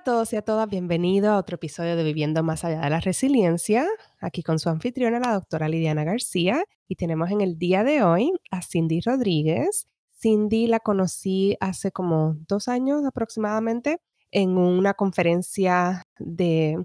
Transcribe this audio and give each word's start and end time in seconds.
A 0.00 0.02
todos 0.02 0.32
y 0.32 0.36
a 0.36 0.42
todas, 0.42 0.66
bienvenido 0.66 1.30
a 1.30 1.36
otro 1.36 1.56
episodio 1.56 1.94
de 1.94 2.02
Viviendo 2.02 2.42
Más 2.42 2.64
Allá 2.64 2.80
de 2.80 2.88
la 2.88 3.00
Resiliencia, 3.00 3.86
aquí 4.18 4.42
con 4.42 4.58
su 4.58 4.70
anfitriona, 4.70 5.20
la 5.20 5.34
doctora 5.34 5.68
Lidiana 5.68 6.04
García, 6.04 6.64
y 6.88 6.96
tenemos 6.96 7.30
en 7.30 7.42
el 7.42 7.58
día 7.58 7.84
de 7.84 8.02
hoy 8.02 8.32
a 8.50 8.62
Cindy 8.62 9.02
Rodríguez. 9.02 9.88
Cindy 10.18 10.68
la 10.68 10.80
conocí 10.80 11.58
hace 11.60 11.92
como 11.92 12.34
dos 12.48 12.68
años 12.68 13.04
aproximadamente 13.04 14.00
en 14.30 14.56
una 14.56 14.94
conferencia 14.94 16.04
de 16.18 16.82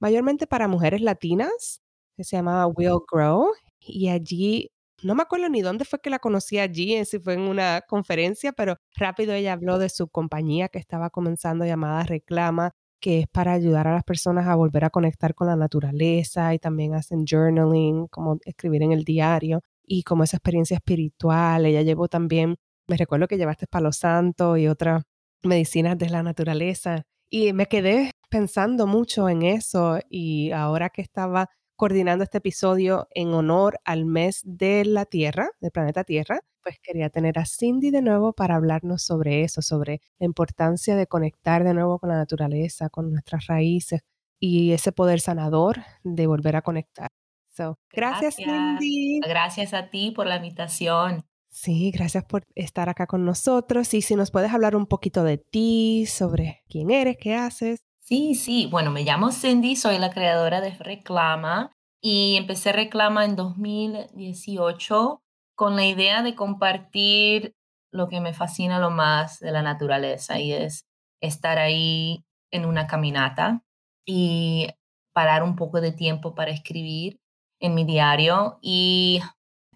mayormente 0.00 0.46
para 0.46 0.66
mujeres 0.66 1.02
latinas 1.02 1.82
que 2.16 2.24
se 2.24 2.36
llamaba 2.36 2.68
Will 2.68 3.00
Grow 3.12 3.52
y 3.80 4.08
allí 4.08 4.70
no 5.02 5.14
me 5.14 5.22
acuerdo 5.22 5.48
ni 5.48 5.62
dónde 5.62 5.84
fue 5.84 6.00
que 6.00 6.10
la 6.10 6.18
conocí 6.18 6.58
allí, 6.58 6.94
eh, 6.94 7.04
si 7.04 7.18
fue 7.18 7.34
en 7.34 7.42
una 7.42 7.82
conferencia, 7.82 8.52
pero 8.52 8.76
rápido 8.94 9.34
ella 9.34 9.52
habló 9.52 9.78
de 9.78 9.88
su 9.88 10.08
compañía 10.08 10.68
que 10.68 10.78
estaba 10.78 11.10
comenzando 11.10 11.64
llamada 11.64 12.04
Reclama, 12.04 12.72
que 13.00 13.20
es 13.20 13.26
para 13.28 13.52
ayudar 13.52 13.86
a 13.88 13.94
las 13.94 14.04
personas 14.04 14.46
a 14.48 14.54
volver 14.54 14.84
a 14.84 14.90
conectar 14.90 15.34
con 15.34 15.48
la 15.48 15.56
naturaleza 15.56 16.54
y 16.54 16.58
también 16.58 16.94
hacen 16.94 17.24
journaling, 17.26 18.08
como 18.08 18.38
escribir 18.44 18.82
en 18.82 18.92
el 18.92 19.04
diario 19.04 19.60
y 19.86 20.02
como 20.02 20.24
esa 20.24 20.38
experiencia 20.38 20.76
espiritual. 20.76 21.66
Ella 21.66 21.82
llevó 21.82 22.08
también, 22.08 22.56
me 22.88 22.96
recuerdo 22.96 23.28
que 23.28 23.36
llevaste 23.36 23.66
Palo 23.66 23.92
Santo 23.92 24.56
y 24.56 24.66
otras 24.68 25.02
medicinas 25.42 25.98
de 25.98 26.08
la 26.10 26.22
naturaleza 26.22 27.02
y 27.30 27.52
me 27.52 27.66
quedé 27.66 28.12
pensando 28.30 28.86
mucho 28.86 29.28
en 29.28 29.42
eso 29.42 29.98
y 30.08 30.50
ahora 30.52 30.90
que 30.90 31.02
estaba 31.02 31.48
coordinando 31.76 32.24
este 32.24 32.38
episodio 32.38 33.08
en 33.14 33.34
honor 33.34 33.78
al 33.84 34.04
mes 34.04 34.40
de 34.44 34.84
la 34.84 35.04
Tierra, 35.04 35.50
del 35.60 35.70
planeta 35.70 36.04
Tierra, 36.04 36.40
pues 36.62 36.78
quería 36.82 37.10
tener 37.10 37.38
a 37.38 37.46
Cindy 37.46 37.90
de 37.90 38.02
nuevo 38.02 38.32
para 38.32 38.56
hablarnos 38.56 39.02
sobre 39.02 39.44
eso, 39.44 39.62
sobre 39.62 40.00
la 40.18 40.26
importancia 40.26 40.96
de 40.96 41.06
conectar 41.06 41.62
de 41.62 41.74
nuevo 41.74 41.98
con 41.98 42.08
la 42.08 42.16
naturaleza, 42.16 42.88
con 42.88 43.12
nuestras 43.12 43.46
raíces 43.46 44.00
y 44.40 44.72
ese 44.72 44.92
poder 44.92 45.20
sanador 45.20 45.78
de 46.02 46.26
volver 46.26 46.56
a 46.56 46.62
conectar. 46.62 47.08
So, 47.48 47.78
gracias, 47.92 48.36
Cindy. 48.36 49.20
Gracias 49.20 49.72
a 49.74 49.88
ti 49.88 50.10
por 50.10 50.26
la 50.26 50.36
invitación. 50.36 51.24
Sí, 51.48 51.90
gracias 51.90 52.22
por 52.24 52.42
estar 52.54 52.90
acá 52.90 53.06
con 53.06 53.24
nosotros. 53.24 53.94
Y 53.94 54.02
si 54.02 54.14
nos 54.14 54.30
puedes 54.30 54.52
hablar 54.52 54.76
un 54.76 54.86
poquito 54.86 55.24
de 55.24 55.38
ti, 55.38 56.04
sobre 56.06 56.62
quién 56.68 56.90
eres, 56.90 57.16
qué 57.18 57.34
haces. 57.34 57.85
Sí, 58.08 58.36
sí. 58.36 58.66
Bueno, 58.70 58.92
me 58.92 59.02
llamo 59.02 59.32
Cindy, 59.32 59.74
soy 59.74 59.98
la 59.98 60.12
creadora 60.12 60.60
de 60.60 60.70
Reclama 60.70 61.72
y 62.00 62.36
empecé 62.36 62.70
Reclama 62.72 63.24
en 63.24 63.34
2018 63.34 65.22
con 65.56 65.74
la 65.74 65.84
idea 65.86 66.22
de 66.22 66.36
compartir 66.36 67.56
lo 67.92 68.06
que 68.08 68.20
me 68.20 68.32
fascina 68.32 68.78
lo 68.78 68.92
más 68.92 69.40
de 69.40 69.50
la 69.50 69.62
naturaleza 69.62 70.38
y 70.38 70.52
es 70.52 70.84
estar 71.20 71.58
ahí 71.58 72.24
en 72.52 72.64
una 72.64 72.86
caminata 72.86 73.64
y 74.06 74.68
parar 75.12 75.42
un 75.42 75.56
poco 75.56 75.80
de 75.80 75.90
tiempo 75.90 76.36
para 76.36 76.52
escribir 76.52 77.18
en 77.60 77.74
mi 77.74 77.84
diario 77.84 78.60
y 78.62 79.20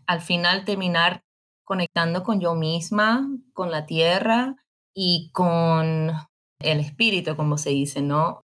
al 0.06 0.20
final 0.20 0.64
terminar 0.64 1.22
conectando 1.64 2.22
con 2.22 2.38
yo 2.40 2.54
misma, 2.54 3.28
con 3.54 3.72
la 3.72 3.86
tierra 3.86 4.54
y 4.94 5.30
con 5.32 6.12
el 6.60 6.80
espíritu, 6.80 7.36
como 7.36 7.58
se 7.58 7.70
dice, 7.70 8.02
¿no? 8.02 8.42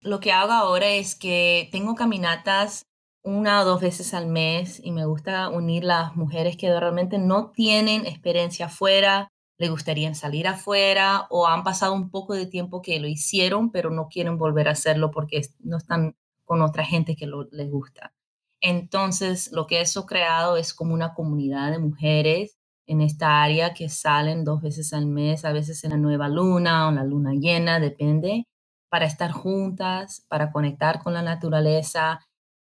Lo 0.00 0.20
que 0.20 0.32
hago 0.32 0.52
ahora 0.52 0.88
es 0.88 1.14
que 1.14 1.68
tengo 1.72 1.94
caminatas 1.94 2.82
una 3.22 3.60
o 3.60 3.64
dos 3.64 3.82
veces 3.82 4.14
al 4.14 4.26
mes 4.26 4.80
y 4.82 4.92
me 4.92 5.04
gusta 5.04 5.50
unir 5.50 5.84
las 5.84 6.16
mujeres 6.16 6.56
que 6.56 6.70
realmente 6.70 7.18
no 7.18 7.50
tienen 7.50 8.06
experiencia 8.06 8.66
afuera, 8.66 9.28
le 9.58 9.68
gustaría 9.68 10.14
salir 10.14 10.48
afuera 10.48 11.26
o 11.28 11.46
han 11.46 11.62
pasado 11.64 11.92
un 11.92 12.10
poco 12.10 12.32
de 12.32 12.46
tiempo 12.46 12.80
que 12.80 12.98
lo 12.98 13.08
hicieron, 13.08 13.70
pero 13.70 13.90
no 13.90 14.08
quieren 14.08 14.38
volver 14.38 14.68
a 14.68 14.72
hacerlo 14.72 15.10
porque 15.10 15.42
no 15.58 15.76
están 15.76 16.16
con 16.46 16.62
otra 16.62 16.84
gente 16.84 17.14
que 17.14 17.28
les 17.50 17.70
gusta. 17.70 18.14
Entonces, 18.62 19.52
lo 19.52 19.66
que 19.66 19.82
eso 19.82 20.06
creado 20.06 20.56
es 20.56 20.72
como 20.72 20.94
una 20.94 21.14
comunidad 21.14 21.70
de 21.72 21.78
mujeres 21.78 22.56
en 22.90 23.02
esta 23.02 23.40
área 23.40 23.72
que 23.72 23.88
salen 23.88 24.44
dos 24.44 24.60
veces 24.62 24.92
al 24.92 25.06
mes, 25.06 25.44
a 25.44 25.52
veces 25.52 25.84
en 25.84 25.90
la 25.90 25.96
nueva 25.96 26.28
luna 26.28 26.86
o 26.86 26.90
en 26.90 26.96
la 26.96 27.04
luna 27.04 27.34
llena, 27.34 27.78
depende, 27.78 28.48
para 28.88 29.06
estar 29.06 29.30
juntas, 29.30 30.26
para 30.28 30.50
conectar 30.50 31.00
con 31.00 31.14
la 31.14 31.22
naturaleza 31.22 32.18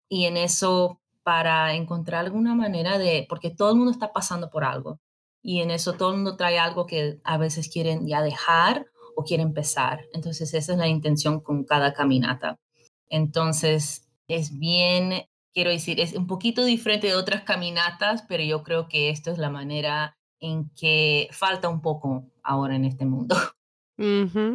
y 0.08 0.26
en 0.26 0.38
eso 0.38 1.02
para 1.24 1.74
encontrar 1.74 2.26
alguna 2.26 2.54
manera 2.54 3.00
de, 3.00 3.26
porque 3.28 3.50
todo 3.50 3.72
el 3.72 3.78
mundo 3.78 3.92
está 3.92 4.14
pasando 4.14 4.52
por 4.52 4.64
algo 4.64 5.00
y 5.42 5.62
en 5.62 5.72
eso 5.72 5.94
todo 5.94 6.12
el 6.12 6.18
mundo 6.18 6.38
trae 6.38 6.60
algo 6.60 6.86
que 6.86 7.20
a 7.24 7.40
veces 7.40 7.68
quieren 7.68 8.06
ya 8.06 8.22
dejar 8.22 8.86
o 9.16 9.24
quieren 9.24 9.48
empezar. 9.48 10.02
Entonces 10.14 10.54
esa 10.54 10.74
es 10.74 10.78
la 10.78 10.88
intención 10.88 11.40
con 11.42 11.64
cada 11.64 11.94
caminata. 11.94 12.60
Entonces 13.10 14.08
es 14.28 14.60
bien, 14.60 15.24
quiero 15.56 15.72
decir, 15.72 16.00
es 16.00 16.14
un 16.14 16.28
poquito 16.28 16.64
diferente 16.66 17.08
de 17.08 17.16
otras 17.16 17.42
caminatas, 17.42 18.26
pero 18.30 18.44
yo 18.44 18.62
creo 18.62 18.88
que 18.88 19.10
esto 19.10 19.32
es 19.32 19.40
la 19.40 19.50
manera 19.50 20.19
en 20.40 20.70
que 20.76 21.28
falta 21.32 21.70
un 21.70 21.82
poco 21.82 22.26
ahora 22.44 22.76
en 22.76 22.86
este 22.86 23.06
mundo. 23.06 23.36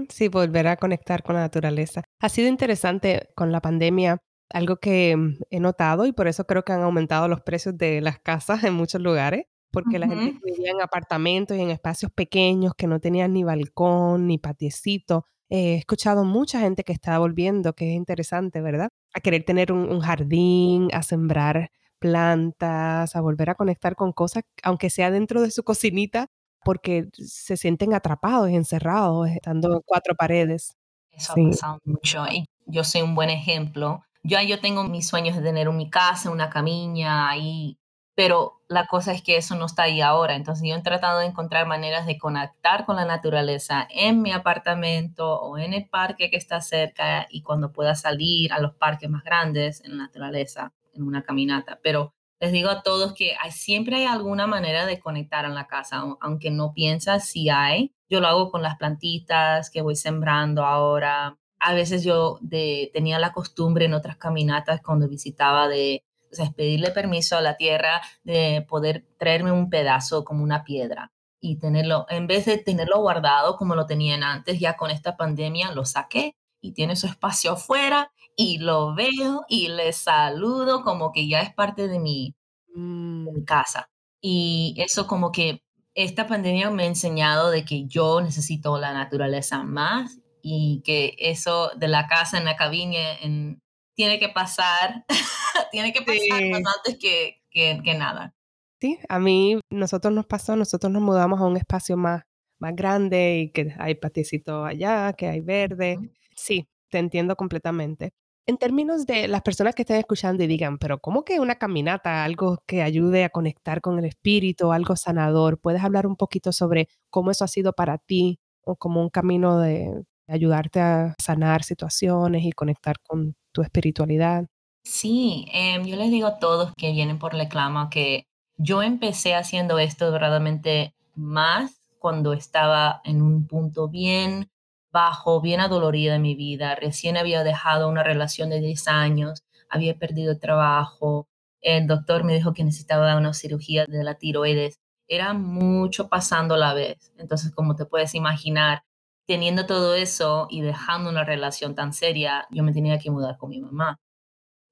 Sí, 0.08 0.28
volver 0.28 0.66
a 0.68 0.78
conectar 0.78 1.22
con 1.22 1.34
la 1.34 1.42
naturaleza. 1.42 2.02
Ha 2.18 2.30
sido 2.30 2.48
interesante 2.48 3.28
con 3.34 3.52
la 3.52 3.60
pandemia, 3.60 4.16
algo 4.48 4.76
que 4.76 5.14
mm, 5.14 5.36
he 5.50 5.60
notado 5.60 6.06
y 6.06 6.12
por 6.12 6.28
eso 6.28 6.46
creo 6.46 6.64
que 6.64 6.72
han 6.72 6.80
aumentado 6.80 7.28
los 7.28 7.42
precios 7.42 7.76
de 7.76 8.00
las 8.00 8.18
casas 8.20 8.64
en 8.64 8.72
muchos 8.72 9.02
lugares, 9.02 9.44
porque 9.70 9.98
la 9.98 10.08
gente 10.08 10.40
vivía 10.42 10.70
en 10.70 10.80
apartamentos 10.80 11.58
y 11.58 11.60
en 11.60 11.70
espacios 11.70 12.10
pequeños 12.10 12.72
que 12.74 12.86
no 12.86 13.00
tenían 13.00 13.34
ni 13.34 13.44
balcón 13.44 14.28
ni 14.28 14.38
patiecito. 14.38 15.26
he 15.50 15.74
escuchado 15.74 16.24
mucha 16.24 16.58
gente 16.60 16.82
que 16.82 16.94
está 16.94 17.18
volviendo, 17.18 17.74
que 17.74 17.90
es 17.90 17.96
interesante, 17.96 18.62
¿verdad? 18.62 18.88
A 19.12 19.20
querer 19.20 19.44
tener 19.44 19.72
un 19.72 20.00
jardín, 20.00 20.88
a 20.94 21.02
sembrar 21.02 21.70
plantas, 22.04 23.16
a 23.16 23.20
volver 23.22 23.48
a 23.48 23.54
conectar 23.54 23.96
con 23.96 24.12
cosas, 24.12 24.42
aunque 24.62 24.90
sea 24.90 25.10
dentro 25.10 25.40
de 25.40 25.50
su 25.50 25.62
cocinita, 25.62 26.26
porque 26.62 27.08
se 27.14 27.56
sienten 27.56 27.94
atrapados 27.94 28.50
y 28.50 28.56
encerrados, 28.56 29.30
estando 29.30 29.72
en 29.72 29.80
cuatro 29.86 30.14
paredes. 30.14 30.76
Eso 31.10 31.32
ha 31.32 31.36
pasado 31.36 31.78
mucho. 31.86 32.26
Y 32.30 32.44
yo 32.66 32.84
soy 32.84 33.00
un 33.00 33.14
buen 33.14 33.30
ejemplo. 33.30 34.02
Yo, 34.22 34.38
yo 34.42 34.60
tengo 34.60 34.84
mis 34.84 35.08
sueños 35.08 35.34
de 35.34 35.42
tener 35.42 35.70
mi 35.70 35.88
casa, 35.88 36.30
una 36.30 36.50
camilla 36.50 37.26
ahí, 37.30 37.78
pero 38.14 38.60
la 38.68 38.86
cosa 38.86 39.12
es 39.12 39.22
que 39.22 39.36
eso 39.36 39.56
no 39.56 39.66
está 39.66 39.84
ahí 39.84 40.00
ahora. 40.00 40.36
Entonces 40.36 40.68
yo 40.68 40.74
he 40.74 40.82
tratado 40.82 41.20
de 41.20 41.26
encontrar 41.26 41.66
maneras 41.66 42.06
de 42.06 42.18
conectar 42.18 42.84
con 42.84 42.96
la 42.96 43.04
naturaleza 43.04 43.86
en 43.90 44.22
mi 44.22 44.32
apartamento 44.32 45.40
o 45.40 45.58
en 45.58 45.74
el 45.74 45.88
parque 45.88 46.30
que 46.30 46.36
está 46.36 46.60
cerca 46.60 47.26
y 47.30 47.42
cuando 47.42 47.72
pueda 47.72 47.94
salir 47.94 48.52
a 48.52 48.60
los 48.60 48.74
parques 48.74 49.10
más 49.10 49.24
grandes 49.24 49.82
en 49.84 49.98
la 49.98 50.04
naturaleza 50.04 50.72
en 50.94 51.02
una 51.02 51.22
caminata, 51.22 51.80
pero 51.82 52.14
les 52.40 52.52
digo 52.52 52.68
a 52.68 52.82
todos 52.82 53.14
que 53.14 53.36
hay, 53.40 53.50
siempre 53.52 53.96
hay 53.96 54.04
alguna 54.04 54.46
manera 54.46 54.86
de 54.86 55.00
conectar 55.00 55.44
en 55.44 55.54
la 55.54 55.66
casa, 55.66 56.04
aunque 56.20 56.50
no 56.50 56.72
piensas 56.74 57.26
si 57.26 57.48
hay. 57.48 57.94
Yo 58.08 58.20
lo 58.20 58.28
hago 58.28 58.50
con 58.50 58.62
las 58.62 58.76
plantitas 58.76 59.70
que 59.70 59.82
voy 59.82 59.96
sembrando 59.96 60.64
ahora. 60.64 61.38
A 61.58 61.74
veces 61.74 62.04
yo 62.04 62.38
de, 62.42 62.90
tenía 62.92 63.18
la 63.18 63.32
costumbre 63.32 63.86
en 63.86 63.94
otras 63.94 64.16
caminatas 64.18 64.82
cuando 64.82 65.08
visitaba 65.08 65.68
de 65.68 66.04
o 66.34 66.36
sea, 66.36 66.52
pedirle 66.52 66.90
permiso 66.90 67.36
a 67.36 67.40
la 67.40 67.56
tierra 67.56 68.02
de 68.24 68.66
poder 68.68 69.06
traerme 69.18 69.52
un 69.52 69.70
pedazo 69.70 70.24
como 70.24 70.42
una 70.42 70.64
piedra 70.64 71.12
y 71.40 71.56
tenerlo, 71.56 72.06
en 72.08 72.26
vez 72.26 72.46
de 72.46 72.58
tenerlo 72.58 73.00
guardado 73.00 73.56
como 73.56 73.74
lo 73.74 73.86
tenían 73.86 74.22
antes, 74.22 74.58
ya 74.58 74.76
con 74.76 74.90
esta 74.90 75.16
pandemia 75.16 75.72
lo 75.72 75.84
saqué 75.84 76.36
y 76.60 76.72
tiene 76.72 76.96
su 76.96 77.06
espacio 77.06 77.52
afuera 77.52 78.10
y 78.34 78.58
lo 78.58 78.94
veo 78.94 79.44
y 79.48 79.68
le 79.68 79.92
saludo 79.92 80.82
como 80.82 81.12
que 81.12 81.28
ya 81.28 81.40
es 81.42 81.54
parte 81.54 81.86
de 81.86 82.00
mi, 82.00 82.34
mm. 82.74 83.44
casa. 83.44 83.90
Y 84.20 84.74
eso 84.78 85.06
como 85.06 85.30
que 85.30 85.62
esta 85.94 86.26
pandemia 86.26 86.70
me 86.70 86.84
ha 86.84 86.86
enseñado 86.86 87.50
de 87.50 87.64
que 87.64 87.86
yo 87.86 88.20
necesito 88.20 88.78
la 88.78 88.92
naturaleza 88.92 89.62
más 89.62 90.18
y 90.42 90.82
que 90.84 91.14
eso 91.18 91.70
de 91.76 91.88
la 91.88 92.06
casa 92.06 92.38
en 92.38 92.46
la 92.46 92.56
cabina 92.56 92.98
en, 93.20 93.62
tiene 93.94 94.18
que 94.18 94.28
pasar, 94.28 95.04
tiene 95.72 95.92
que 95.92 96.02
pasar 96.02 96.44
más 96.50 96.62
antes 96.76 96.98
que, 97.00 97.42
que, 97.50 97.80
que 97.84 97.94
nada. 97.94 98.34
Sí, 98.80 98.98
a 99.08 99.18
mí, 99.18 99.58
nosotros 99.70 100.12
nos 100.12 100.26
pasó, 100.26 100.56
nosotros 100.56 100.92
nos 100.92 101.02
mudamos 101.02 101.40
a 101.40 101.46
un 101.46 101.56
espacio 101.56 101.96
más, 101.96 102.22
más 102.58 102.74
grande 102.74 103.38
y 103.38 103.50
que 103.50 103.74
hay 103.78 103.94
paticito 103.94 104.64
allá, 104.64 105.12
que 105.14 105.28
hay 105.28 105.40
verde. 105.40 105.98
Sí, 106.36 106.68
te 106.90 106.98
entiendo 106.98 107.36
completamente. 107.36 108.12
En 108.46 108.58
términos 108.58 109.06
de 109.06 109.26
las 109.26 109.40
personas 109.40 109.74
que 109.74 109.82
estén 109.82 109.96
escuchando 109.96 110.42
y 110.44 110.46
digan, 110.46 110.76
pero 110.76 110.98
¿cómo 110.98 111.24
que 111.24 111.40
una 111.40 111.54
caminata, 111.54 112.24
algo 112.24 112.62
que 112.66 112.82
ayude 112.82 113.24
a 113.24 113.30
conectar 113.30 113.80
con 113.80 113.98
el 113.98 114.04
espíritu, 114.04 114.70
algo 114.70 114.96
sanador? 114.96 115.58
¿Puedes 115.58 115.82
hablar 115.82 116.06
un 116.06 116.16
poquito 116.16 116.52
sobre 116.52 116.88
cómo 117.08 117.30
eso 117.30 117.44
ha 117.44 117.48
sido 117.48 117.72
para 117.72 117.96
ti 117.96 118.38
o 118.60 118.76
como 118.76 119.00
un 119.00 119.08
camino 119.08 119.60
de 119.60 120.04
ayudarte 120.28 120.80
a 120.80 121.14
sanar 121.22 121.62
situaciones 121.62 122.44
y 122.44 122.52
conectar 122.52 122.96
con 123.02 123.34
tu 123.52 123.62
espiritualidad? 123.62 124.46
Sí, 124.84 125.46
em, 125.52 125.84
yo 125.84 125.96
les 125.96 126.10
digo 126.10 126.26
a 126.26 126.38
todos 126.38 126.72
que 126.76 126.92
vienen 126.92 127.18
por 127.18 127.34
reclama 127.34 127.88
que 127.90 128.26
yo 128.56 128.82
empecé 128.82 129.34
haciendo 129.34 129.78
esto 129.78 130.12
verdaderamente 130.12 130.94
más 131.14 131.80
cuando 131.98 132.32
estaba 132.32 133.00
en 133.04 133.22
un 133.22 133.46
punto 133.46 133.88
bien 133.88 134.50
bajo, 134.92 135.40
bien 135.40 135.60
adolorida 135.60 136.12
de 136.14 136.18
mi 136.18 136.34
vida. 136.34 136.74
Recién 136.74 137.16
había 137.16 137.42
dejado 137.42 137.88
una 137.88 138.02
relación 138.02 138.50
de 138.50 138.60
10 138.60 138.86
años, 138.88 139.42
había 139.68 139.98
perdido 139.98 140.32
el 140.32 140.38
trabajo, 140.38 141.26
el 141.64 141.86
doctor 141.86 142.24
me 142.24 142.34
dijo 142.34 142.52
que 142.52 142.62
necesitaba 142.62 143.16
una 143.16 143.32
cirugía 143.32 143.86
de 143.86 144.04
la 144.04 144.16
tiroides. 144.16 144.78
Era 145.08 145.32
mucho 145.32 146.08
pasando 146.08 146.56
la 146.56 146.74
vez. 146.74 147.12
Entonces, 147.18 147.52
como 147.52 147.74
te 147.74 147.86
puedes 147.86 148.14
imaginar, 148.14 148.84
teniendo 149.26 149.66
todo 149.66 149.94
eso 149.94 150.46
y 150.50 150.60
dejando 150.62 151.10
una 151.10 151.24
relación 151.24 151.74
tan 151.74 151.92
seria, 151.92 152.46
yo 152.50 152.62
me 152.62 152.72
tenía 152.72 152.98
que 152.98 153.10
mudar 153.10 153.36
con 153.38 153.50
mi 153.50 153.60
mamá. 153.60 153.98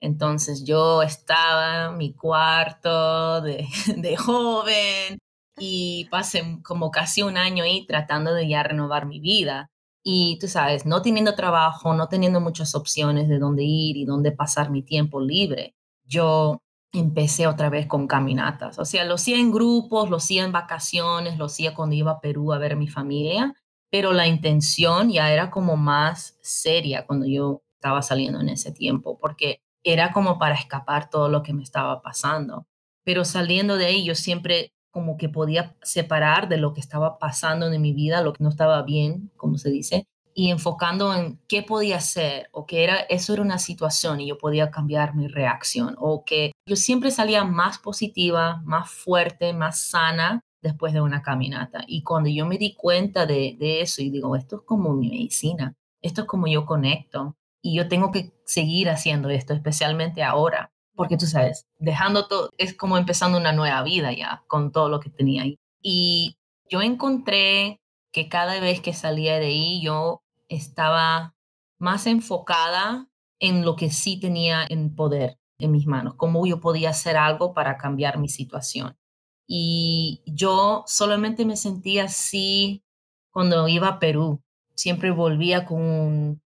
Entonces 0.02 0.64
yo 0.64 1.02
estaba 1.02 1.90
en 1.90 1.98
mi 1.98 2.12
cuarto 2.14 3.40
de, 3.42 4.16
joven 4.16 5.18
y 5.58 6.06
pasé 6.10 6.58
como 6.64 6.90
casi 6.90 7.22
un 7.22 7.36
año 7.36 7.64
ahí 7.64 7.86
tratando 7.86 8.34
de 8.34 8.48
ya 8.48 8.62
renovar 8.62 9.06
mi 9.06 9.20
vida. 9.20 9.68
Y 10.04 10.38
tú 10.40 10.48
sabes, 10.48 10.86
no 10.86 11.02
teniendo 11.02 11.34
trabajo, 11.36 11.94
no 11.94 12.08
teniendo 12.08 12.40
muchas 12.40 12.74
opciones 12.74 13.28
de 13.28 13.38
dónde 13.38 13.62
ir 13.64 13.96
y 13.96 14.04
dónde 14.04 14.32
pasar 14.32 14.70
mi 14.70 14.82
tiempo 14.82 15.20
libre, 15.20 15.76
yo 16.04 16.58
empecé 16.92 17.46
otra 17.46 17.70
vez 17.70 17.86
con 17.86 18.08
caminatas. 18.08 18.78
O 18.80 18.84
sea, 18.84 19.04
lo 19.04 19.14
hacía 19.14 19.38
en 19.38 19.52
grupos, 19.52 20.10
lo 20.10 20.16
hacía 20.16 20.44
en 20.44 20.52
vacaciones, 20.52 21.38
lo 21.38 21.46
hacía 21.46 21.74
cuando 21.74 21.94
iba 21.96 22.12
a 22.12 22.20
Perú 22.20 22.52
a 22.52 22.58
ver 22.58 22.76
mi 22.76 22.88
familia, 22.88 23.54
pero 23.92 24.14
la 24.14 24.26
intención 24.26 25.10
ya 25.10 25.30
era 25.30 25.50
como 25.50 25.76
más 25.76 26.38
seria 26.40 27.04
cuando 27.04 27.26
yo 27.26 27.62
estaba 27.74 28.00
saliendo 28.00 28.40
en 28.40 28.48
ese 28.48 28.72
tiempo, 28.72 29.18
porque 29.20 29.60
era 29.84 30.12
como 30.12 30.38
para 30.38 30.54
escapar 30.54 31.10
todo 31.10 31.28
lo 31.28 31.42
que 31.42 31.52
me 31.52 31.62
estaba 31.62 32.00
pasando. 32.00 32.66
Pero 33.04 33.26
saliendo 33.26 33.76
de 33.76 33.86
ahí, 33.86 34.02
yo 34.02 34.14
siempre 34.14 34.72
como 34.90 35.18
que 35.18 35.28
podía 35.28 35.76
separar 35.82 36.48
de 36.48 36.56
lo 36.56 36.72
que 36.72 36.80
estaba 36.80 37.18
pasando 37.18 37.70
en 37.70 37.82
mi 37.82 37.92
vida, 37.92 38.22
lo 38.22 38.32
que 38.32 38.42
no 38.42 38.48
estaba 38.48 38.80
bien, 38.82 39.30
como 39.36 39.58
se 39.58 39.68
dice, 39.68 40.06
y 40.34 40.50
enfocando 40.50 41.14
en 41.14 41.38
qué 41.46 41.62
podía 41.62 41.96
hacer 41.96 42.48
o 42.52 42.64
que 42.64 42.84
era 42.84 42.96
eso 43.10 43.34
era 43.34 43.42
una 43.42 43.58
situación 43.58 44.22
y 44.22 44.28
yo 44.28 44.38
podía 44.38 44.70
cambiar 44.70 45.14
mi 45.14 45.28
reacción 45.28 45.96
o 45.98 46.24
que 46.24 46.52
yo 46.66 46.76
siempre 46.76 47.10
salía 47.10 47.44
más 47.44 47.78
positiva, 47.78 48.62
más 48.64 48.90
fuerte, 48.90 49.52
más 49.52 49.82
sana 49.82 50.40
después 50.62 50.92
de 50.92 51.00
una 51.00 51.22
caminata. 51.22 51.84
Y 51.86 52.02
cuando 52.02 52.30
yo 52.30 52.46
me 52.46 52.56
di 52.56 52.74
cuenta 52.74 53.26
de, 53.26 53.56
de 53.58 53.80
eso 53.82 54.00
y 54.00 54.10
digo, 54.10 54.36
esto 54.36 54.56
es 54.56 54.62
como 54.62 54.94
mi 54.94 55.10
medicina, 55.10 55.74
esto 56.00 56.22
es 56.22 56.26
como 56.26 56.46
yo 56.46 56.64
conecto 56.64 57.36
y 57.60 57.74
yo 57.76 57.88
tengo 57.88 58.10
que 58.12 58.32
seguir 58.46 58.88
haciendo 58.88 59.28
esto, 59.28 59.54
especialmente 59.54 60.22
ahora, 60.22 60.72
porque 60.94 61.16
tú 61.16 61.26
sabes, 61.26 61.66
dejando 61.78 62.26
todo, 62.26 62.50
es 62.58 62.74
como 62.74 62.96
empezando 62.96 63.38
una 63.38 63.52
nueva 63.52 63.82
vida 63.82 64.12
ya 64.12 64.44
con 64.46 64.72
todo 64.72 64.88
lo 64.88 65.00
que 65.00 65.10
tenía 65.10 65.42
ahí. 65.42 65.58
Y 65.80 66.36
yo 66.68 66.82
encontré 66.82 67.80
que 68.12 68.28
cada 68.28 68.60
vez 68.60 68.80
que 68.80 68.92
salía 68.92 69.38
de 69.38 69.46
ahí 69.46 69.82
yo 69.82 70.22
estaba 70.48 71.34
más 71.78 72.06
enfocada 72.06 73.08
en 73.40 73.64
lo 73.64 73.74
que 73.74 73.90
sí 73.90 74.20
tenía 74.20 74.64
en 74.68 74.94
poder 74.94 75.38
en 75.58 75.70
mis 75.70 75.86
manos, 75.86 76.14
cómo 76.16 76.44
yo 76.46 76.60
podía 76.60 76.90
hacer 76.90 77.16
algo 77.16 77.54
para 77.54 77.78
cambiar 77.78 78.18
mi 78.18 78.28
situación. 78.28 78.96
Y 79.46 80.22
yo 80.26 80.84
solamente 80.86 81.44
me 81.44 81.56
sentía 81.56 82.04
así 82.04 82.82
cuando 83.30 83.68
iba 83.68 83.88
a 83.88 83.98
Perú. 83.98 84.40
Siempre 84.74 85.10
volvía 85.10 85.64
con 85.64 86.40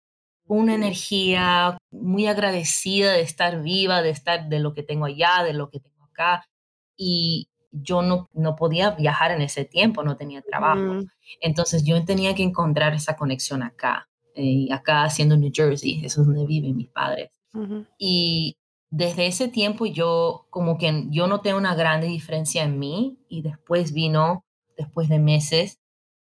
una 0.45 0.73
energía 0.73 1.77
muy 1.91 2.27
agradecida 2.27 3.13
de 3.13 3.21
estar 3.21 3.61
viva, 3.61 4.01
de 4.01 4.09
estar 4.09 4.49
de 4.49 4.59
lo 4.59 4.73
que 4.73 4.83
tengo 4.83 5.05
allá, 5.05 5.43
de 5.43 5.53
lo 5.53 5.69
que 5.69 5.79
tengo 5.79 6.05
acá. 6.05 6.45
Y 6.95 7.49
yo 7.71 8.01
no, 8.01 8.29
no 8.33 8.55
podía 8.55 8.91
viajar 8.91 9.31
en 9.31 9.41
ese 9.41 9.65
tiempo, 9.65 10.03
no 10.03 10.15
tenía 10.15 10.41
trabajo. 10.41 11.01
Entonces 11.41 11.83
yo 11.83 12.03
tenía 12.05 12.35
que 12.35 12.43
encontrar 12.43 12.93
esa 12.93 13.15
conexión 13.15 13.63
acá, 13.63 14.07
eh, 14.35 14.67
acá 14.71 15.03
haciendo 15.03 15.35
New 15.35 15.51
Jersey, 15.53 16.05
eso 16.05 16.21
es 16.21 16.27
donde 16.27 16.45
viven 16.45 16.77
mis 16.77 16.89
padres. 16.89 17.31
Y 17.97 18.57
desde 18.95 19.25
ese 19.25 19.47
tiempo 19.47 19.87
yo 19.87 20.45
como 20.51 20.77
que 20.77 21.05
yo 21.09 21.25
noté 21.25 21.55
una 21.55 21.73
grande 21.73 22.05
diferencia 22.05 22.61
en 22.61 22.77
mí 22.77 23.17
y 23.27 23.41
después 23.41 23.91
vino, 23.91 24.45
después 24.77 25.09
de 25.09 25.17
meses, 25.17 25.79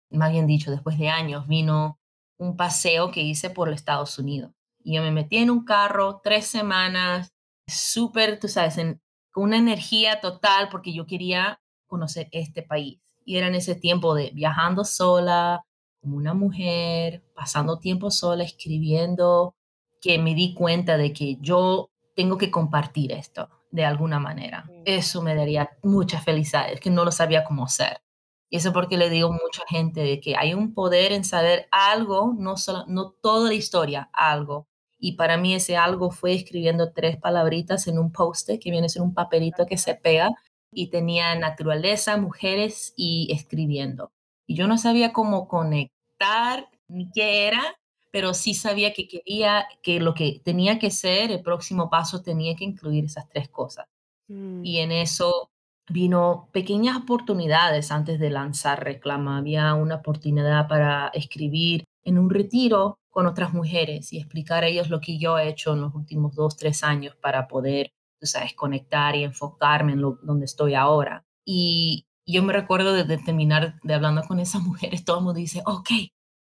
más 0.09 0.31
bien 0.31 0.47
dicho, 0.47 0.71
después 0.71 0.97
de 0.97 1.09
años, 1.09 1.50
vino 1.50 2.00
un 2.38 2.56
paseo 2.56 3.12
que 3.12 3.19
hice 3.19 3.50
por 3.50 3.68
los 3.68 3.75
Estados 3.75 4.18
Unidos. 4.18 4.53
Y 4.85 4.95
yo 4.95 5.01
me 5.01 5.12
metí 5.12 5.35
en 5.35 5.50
un 5.50 5.65
carro 5.65 6.21
tres 6.23 6.47
semanas, 6.47 7.33
súper, 7.68 8.39
tú 8.39 8.47
sabes, 8.47 8.77
con 9.31 9.44
una 9.44 9.57
energía 9.57 10.21
total 10.21 10.69
porque 10.69 10.94
yo 10.94 11.06
quería 11.06 11.59
conocer 11.88 12.29
este 12.31 12.63
país. 12.63 13.01
Y 13.25 13.35
era 13.35 13.47
en 13.47 13.56
ese 13.56 13.75
tiempo 13.75 14.15
de 14.15 14.31
viajando 14.33 14.85
sola, 14.85 15.65
como 16.00 16.15
una 16.15 16.33
mujer, 16.33 17.21
pasando 17.35 17.79
tiempo 17.79 18.12
sola, 18.12 18.45
escribiendo, 18.45 19.56
que 20.00 20.18
me 20.19 20.35
di 20.35 20.53
cuenta 20.53 20.95
de 20.95 21.12
que 21.12 21.35
yo 21.41 21.91
tengo 22.16 22.38
que 22.38 22.52
compartir 22.52 23.12
esto 23.12 23.50
de 23.72 23.86
alguna 23.86 24.19
manera. 24.19 24.69
Eso 24.86 25.22
me 25.22 25.36
daría 25.36 25.69
mucha 25.84 26.22
felicidad, 26.22 26.72
es 26.72 26.80
que 26.80 26.90
no 26.90 27.06
lo 27.06 27.12
sabía 27.12 27.44
cómo 27.44 27.66
hacer. 27.66 28.02
Y 28.50 28.58
eso 28.58 28.74
porque 28.74 28.98
le 28.98 29.10
digo 29.10 29.30
a 29.30 29.31
mucha 29.31 29.63
gente 29.68 30.02
de 30.02 30.19
que 30.19 30.36
hay 30.36 30.54
un 30.54 30.74
poder 30.74 31.13
en 31.13 31.24
saber 31.24 31.68
algo, 31.72 32.34
no, 32.38 32.58
solo, 32.58 32.84
no 32.88 33.12
toda 33.12 33.48
la 33.48 33.56
historia, 33.56 34.10
algo. 34.12 34.68
Y 35.00 35.13
para 35.13 35.38
mí 35.38 35.56
ese 35.56 35.78
algo 35.78 36.12
fue 36.12 36.34
escribiendo 36.34 36.92
tres 36.92 37.18
palabritas 37.18 37.88
en 37.88 37.98
un 37.98 38.12
post 38.12 38.50
que 38.62 38.72
viene 38.72 38.88
a 38.88 38.90
ser 38.90 39.02
un 39.02 39.14
papelito 39.14 39.66
que 39.66 39.78
se 39.78 39.96
pega 39.96 40.30
y 40.72 40.90
tenía 40.90 41.34
naturaleza, 41.36 42.18
mujeres 42.18 42.94
y 42.98 43.30
escribiendo. 43.31 44.12
Y 44.45 44.56
yo 44.56 44.68
no 44.68 44.78
sabía 44.78 45.14
cómo 45.14 45.47
conectar 45.47 46.69
ni 46.90 47.09
qué 47.12 47.47
era, 47.47 47.80
pero 48.11 48.33
sí 48.33 48.53
sabía 48.53 48.94
que 48.94 49.07
quería, 49.07 49.68
que 49.81 49.99
lo 49.99 50.13
que 50.13 50.41
tenía 50.44 50.80
que 50.80 50.91
ser, 50.91 51.31
el 51.31 51.41
próximo 51.41 51.89
paso 51.89 52.21
tenía 52.21 52.56
que 52.56 52.65
incluir 52.65 53.06
esas 53.06 53.27
tres 53.30 53.49
cosas. 53.49 53.85
Mm. 54.27 54.65
Y 54.65 54.80
en 54.80 54.91
eso 54.91 55.49
vino 55.89 56.49
pequeñas 56.51 56.97
oportunidades 56.97 57.91
antes 57.91 58.19
de 58.19 58.30
lanzar 58.30 58.83
Reclama. 58.83 59.37
Había 59.37 59.73
una 59.73 59.95
oportunidad 59.95 60.68
para 60.68 61.07
escribir 61.09 61.85
en 62.03 62.18
un 62.18 62.30
retiro 62.30 62.97
con 63.09 63.27
otras 63.27 63.53
mujeres 63.53 64.11
y 64.13 64.18
explicar 64.18 64.63
a 64.63 64.68
ellos 64.68 64.89
lo 64.89 65.01
que 65.01 65.18
yo 65.18 65.37
he 65.37 65.49
hecho 65.49 65.73
en 65.73 65.81
los 65.81 65.94
últimos 65.94 66.35
dos, 66.35 66.56
tres 66.56 66.83
años 66.83 67.15
para 67.21 67.47
poder, 67.47 67.91
tú 68.19 68.25
sabes, 68.25 68.53
conectar 68.53 69.15
y 69.15 69.23
enfocarme 69.23 69.94
en 69.94 70.01
lo, 70.01 70.18
donde 70.23 70.45
estoy 70.45 70.75
ahora. 70.75 71.25
Y 71.45 72.06
yo 72.25 72.44
me 72.44 72.53
recuerdo 72.53 72.94
de, 72.94 73.18
terminar 73.18 73.75
de 73.83 73.94
hablando 73.94 74.23
con 74.23 74.39
esas 74.39 74.61
mujeres, 74.63 75.03
todo 75.03 75.19
el 75.19 75.23
mundo 75.25 75.39
dice, 75.39 75.61
ok, 75.65 75.89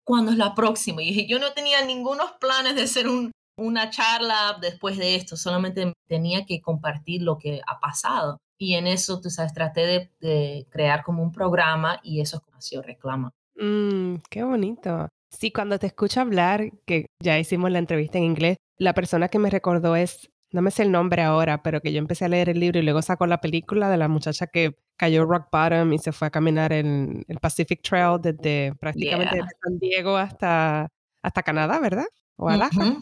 ¿cuándo 0.03 0.31
es 0.31 0.37
la 0.37 0.55
próxima? 0.55 1.01
Y 1.01 1.07
dije, 1.07 1.27
yo 1.27 1.39
no 1.39 1.53
tenía 1.53 1.83
ningunos 1.85 2.33
planes 2.39 2.75
de 2.75 2.83
hacer 2.83 3.07
un, 3.07 3.31
una 3.57 3.89
charla 3.89 4.57
después 4.59 4.97
de 4.97 5.15
esto, 5.15 5.37
solamente 5.37 5.93
tenía 6.07 6.45
que 6.45 6.61
compartir 6.61 7.21
lo 7.21 7.37
que 7.37 7.61
ha 7.67 7.79
pasado. 7.79 8.37
Y 8.57 8.75
en 8.75 8.87
eso, 8.87 9.19
tú 9.21 9.29
sabes, 9.29 9.53
traté 9.53 10.09
de, 10.19 10.67
crear 10.69 11.03
como 11.03 11.23
un 11.23 11.31
programa 11.31 11.99
y 12.03 12.21
eso 12.21 12.43
nació 12.53 12.81
Reclama. 12.81 13.31
Mm, 13.55 14.17
qué 14.29 14.43
bonito. 14.43 15.09
Sí, 15.31 15.51
cuando 15.51 15.79
te 15.79 15.87
escucho 15.87 16.21
hablar, 16.21 16.69
que 16.85 17.07
ya 17.19 17.39
hicimos 17.39 17.71
la 17.71 17.79
entrevista 17.79 18.17
en 18.17 18.25
inglés, 18.25 18.57
la 18.77 18.93
persona 18.93 19.29
que 19.29 19.39
me 19.39 19.49
recordó 19.49 19.95
es, 19.95 20.29
no 20.51 20.61
me 20.61 20.71
sé 20.71 20.83
el 20.83 20.91
nombre 20.91 21.21
ahora, 21.21 21.63
pero 21.63 21.81
que 21.81 21.93
yo 21.93 21.99
empecé 21.99 22.25
a 22.25 22.29
leer 22.29 22.49
el 22.49 22.59
libro 22.59 22.79
y 22.79 22.83
luego 22.83 23.01
sacó 23.01 23.25
la 23.25 23.39
película 23.39 23.89
de 23.89 23.97
la 23.97 24.07
muchacha 24.07 24.47
que 24.47 24.77
cayó 24.97 25.25
rock 25.25 25.47
bottom 25.51 25.93
y 25.93 25.99
se 25.99 26.11
fue 26.11 26.27
a 26.27 26.31
caminar 26.31 26.73
en 26.73 27.23
el 27.27 27.39
Pacific 27.39 27.81
Trail 27.81 28.19
desde 28.21 28.75
prácticamente 28.75 29.39
San 29.39 29.79
Diego 29.79 30.17
hasta, 30.17 30.91
hasta 31.21 31.43
Canadá, 31.43 31.79
¿verdad? 31.79 32.05
O 32.35 32.49
Alaska. 32.49 32.97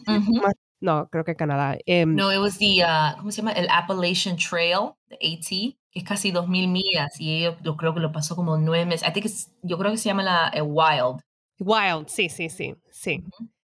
No, 0.80 1.08
creo 1.10 1.24
que 1.24 1.36
Canadá. 1.36 1.76
Em, 1.84 2.14
no, 2.14 2.32
it 2.32 2.38
was 2.38 2.56
the, 2.56 2.82
uh, 2.82 3.14
¿cómo 3.18 3.30
se 3.30 3.42
llama? 3.42 3.52
El 3.52 3.68
Appalachian 3.68 4.36
Trail, 4.36 4.92
the 5.08 5.16
AT, 5.16 5.76
que 5.90 5.98
es 5.98 6.04
casi 6.04 6.32
2.000 6.32 6.68
millas 6.68 7.20
y 7.20 7.42
yo, 7.42 7.76
creo 7.76 7.92
que 7.92 8.00
lo 8.00 8.12
pasó 8.12 8.34
como 8.34 8.56
nueve 8.56 8.86
meses. 8.86 9.06
I 9.06 9.12
think 9.12 9.26
yo 9.62 9.76
creo 9.76 9.90
que 9.90 9.98
se 9.98 10.08
llama 10.08 10.22
la 10.22 10.62
Wild. 10.62 11.20
Wild, 11.58 12.08
sí, 12.08 12.30
sí, 12.30 12.48
sí, 12.48 12.74
sí. 12.90 13.22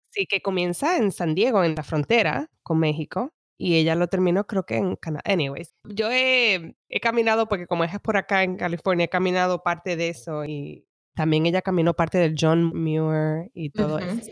Sí, 0.10 0.26
que 0.26 0.42
comienza 0.42 0.98
en 0.98 1.12
San 1.12 1.36
Diego, 1.36 1.64
en 1.64 1.76
la 1.76 1.84
frontera 1.84 2.50
con 2.64 2.80
México. 2.80 3.32
Y 3.58 3.76
ella 3.76 3.96
lo 3.96 4.08
terminó 4.08 4.46
creo 4.46 4.66
que 4.66 4.76
en 4.78 4.96
Canadá. 4.96 5.24
Anyways, 5.26 5.74
yo 5.84 6.12
he, 6.12 6.76
he 6.90 7.00
caminado, 7.00 7.48
porque 7.48 7.68
como 7.68 7.84
es 7.84 8.00
por 8.00 8.18
acá 8.18 8.44
en 8.44 8.58
California, 8.58 9.06
he 9.06 9.10
caminado 9.10 9.64
parte 9.64 9.96
de 9.96 10.10
eso 10.10 10.46
y 10.46 10.86
también 11.16 11.46
ella 11.46 11.62
caminó 11.62 11.94
parte 11.94 12.18
del 12.18 12.36
John 12.40 12.72
Muir 12.74 13.50
y 13.54 13.70
todo 13.70 14.00
eso. 14.00 14.32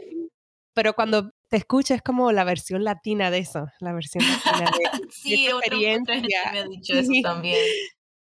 Pero 0.73 0.93
cuando 0.93 1.31
te 1.49 1.57
escucho 1.57 1.93
es 1.93 2.01
como 2.01 2.31
la 2.31 2.43
versión 2.43 2.83
latina 2.83 3.29
de 3.31 3.39
eso, 3.39 3.67
la 3.79 3.93
versión 3.93 4.23
latina 4.23 4.71
de, 4.71 5.07
sí, 5.11 5.47
otra, 5.47 5.59
experiencia. 5.59 6.51
me 6.51 6.59
ha 6.59 6.63
dicho 6.67 6.93
eso 6.93 7.11
también. 7.21 7.59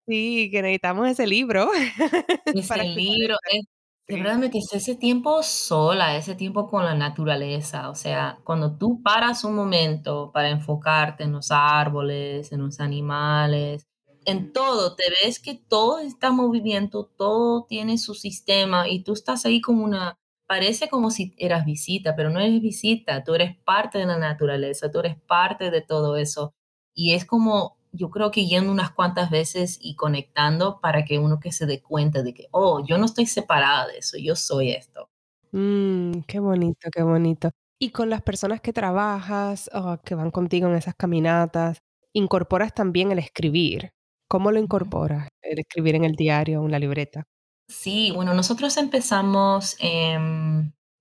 Sí, 0.06 0.50
que 0.52 0.62
necesitamos 0.62 1.08
ese 1.08 1.26
libro. 1.26 1.68
Ese 2.46 2.84
libro, 2.84 3.36
es, 3.50 3.64
de 4.08 4.16
verdad 4.16 4.36
me 4.38 4.50
quise 4.50 4.76
ese 4.76 4.94
tiempo 4.94 5.42
sola, 5.42 6.16
ese 6.16 6.36
tiempo 6.36 6.68
con 6.68 6.84
la 6.84 6.94
naturaleza. 6.94 7.90
O 7.90 7.94
sea, 7.94 8.38
cuando 8.44 8.76
tú 8.76 9.02
paras 9.02 9.42
un 9.44 9.54
momento 9.56 10.30
para 10.32 10.50
enfocarte 10.50 11.24
en 11.24 11.32
los 11.32 11.50
árboles, 11.50 12.52
en 12.52 12.62
los 12.62 12.78
animales, 12.78 13.86
en 14.24 14.52
todo, 14.52 14.94
te 14.94 15.04
ves 15.22 15.40
que 15.40 15.54
todo 15.54 15.98
está 15.98 16.28
en 16.28 16.36
movimiento, 16.36 17.10
todo 17.16 17.64
tiene 17.68 17.98
su 17.98 18.14
sistema 18.14 18.88
y 18.88 19.02
tú 19.02 19.12
estás 19.12 19.44
ahí 19.44 19.60
como 19.60 19.84
una, 19.84 20.18
parece 20.46 20.88
como 20.88 21.10
si 21.10 21.34
eras 21.38 21.64
visita, 21.64 22.14
pero 22.16 22.30
no 22.30 22.40
eres 22.40 22.60
visita, 22.60 23.24
tú 23.24 23.34
eres 23.34 23.56
parte 23.64 23.98
de 23.98 24.06
la 24.06 24.18
naturaleza, 24.18 24.90
tú 24.90 25.00
eres 25.00 25.16
parte 25.26 25.70
de 25.70 25.82
todo 25.82 26.16
eso. 26.16 26.54
Y 26.94 27.14
es 27.14 27.24
como 27.24 27.76
yo 27.96 28.10
creo 28.10 28.30
que 28.30 28.46
yendo 28.46 28.70
unas 28.70 28.90
cuantas 28.90 29.30
veces 29.30 29.78
y 29.80 29.96
conectando 29.96 30.80
para 30.80 31.04
que 31.04 31.18
uno 31.18 31.40
que 31.40 31.52
se 31.52 31.66
dé 31.66 31.82
cuenta 31.82 32.22
de 32.22 32.34
que, 32.34 32.48
oh, 32.50 32.84
yo 32.86 32.98
no 32.98 33.06
estoy 33.06 33.26
separada 33.26 33.86
de 33.88 33.98
eso, 33.98 34.16
yo 34.18 34.36
soy 34.36 34.70
esto. 34.70 35.08
Mm, 35.52 36.20
qué 36.26 36.38
bonito, 36.38 36.88
qué 36.92 37.02
bonito. 37.02 37.50
Y 37.78 37.90
con 37.90 38.10
las 38.10 38.22
personas 38.22 38.60
que 38.60 38.72
trabajas 38.72 39.70
o 39.74 39.98
que 40.04 40.14
van 40.14 40.30
contigo 40.30 40.68
en 40.68 40.76
esas 40.76 40.94
caminatas, 40.94 41.78
¿incorporas 42.12 42.74
también 42.74 43.12
el 43.12 43.18
escribir? 43.18 43.90
¿Cómo 44.28 44.50
lo 44.50 44.58
incorporas, 44.58 45.28
el 45.42 45.58
escribir 45.58 45.94
en 45.94 46.04
el 46.04 46.14
diario 46.14 46.64
en 46.64 46.70
la 46.70 46.78
libreta? 46.78 47.24
Sí, 47.68 48.12
bueno, 48.14 48.34
nosotros 48.34 48.76
empezamos, 48.76 49.76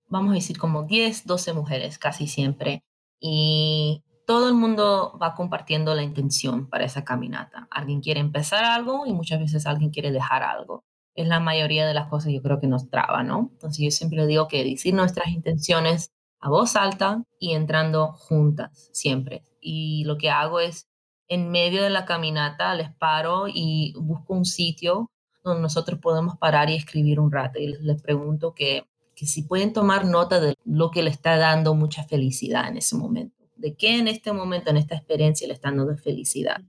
vamos 0.08 0.30
a 0.30 0.34
decir, 0.34 0.58
como 0.58 0.84
10, 0.84 1.26
12 1.26 1.52
mujeres 1.52 1.98
casi 1.98 2.26
siempre. 2.26 2.82
Y 3.20 4.02
todo 4.26 4.48
el 4.48 4.54
mundo 4.54 5.16
va 5.22 5.34
compartiendo 5.34 5.94
la 5.94 6.02
intención 6.02 6.68
para 6.68 6.84
esa 6.84 7.04
caminata. 7.04 7.68
Alguien 7.70 8.00
quiere 8.00 8.20
empezar 8.20 8.64
algo 8.64 9.06
y 9.06 9.12
muchas 9.12 9.38
veces 9.38 9.66
alguien 9.66 9.90
quiere 9.90 10.10
dejar 10.10 10.42
algo. 10.42 10.84
Es 11.14 11.28
la 11.28 11.40
mayoría 11.40 11.86
de 11.86 11.94
las 11.94 12.08
cosas 12.08 12.32
yo 12.32 12.42
creo 12.42 12.60
que 12.60 12.66
nos 12.66 12.90
traba, 12.90 13.22
¿no? 13.22 13.50
Entonces 13.52 13.84
yo 13.84 13.90
siempre 13.90 14.26
digo 14.26 14.48
que 14.48 14.64
decir 14.64 14.94
nuestras 14.94 15.28
intenciones 15.28 16.10
a 16.40 16.50
voz 16.50 16.74
alta 16.76 17.22
y 17.38 17.54
entrando 17.54 18.12
juntas, 18.12 18.90
siempre. 18.92 19.44
Y 19.60 20.04
lo 20.04 20.18
que 20.18 20.28
hago 20.28 20.58
es, 20.58 20.88
en 21.28 21.50
medio 21.50 21.82
de 21.82 21.90
la 21.90 22.04
caminata, 22.04 22.74
les 22.74 22.92
paro 22.92 23.46
y 23.48 23.94
busco 23.96 24.34
un 24.34 24.44
sitio 24.44 25.08
donde 25.44 25.62
nosotros 25.62 26.00
podemos 26.00 26.36
parar 26.36 26.68
y 26.68 26.74
escribir 26.74 27.20
un 27.20 27.30
rato. 27.30 27.60
Y 27.60 27.68
les, 27.68 28.02
pregunto 28.02 28.54
que, 28.54 28.84
que 29.14 29.26
si 29.26 29.42
pueden 29.42 29.72
tomar 29.72 30.04
nota 30.04 30.40
de 30.40 30.54
lo 30.64 30.90
que 30.90 31.04
le 31.04 31.10
está 31.10 31.36
dando 31.36 31.74
mucha 31.74 32.02
felicidad 32.04 32.68
en 32.68 32.78
ese 32.78 32.96
momento 32.96 33.35
de 33.56 33.74
qué 33.74 33.98
en 33.98 34.08
este 34.08 34.32
momento, 34.32 34.70
en 34.70 34.76
esta 34.76 34.96
experiencia, 34.96 35.46
le 35.46 35.54
están 35.54 35.76
dando 35.76 35.96
felicidad 35.96 36.62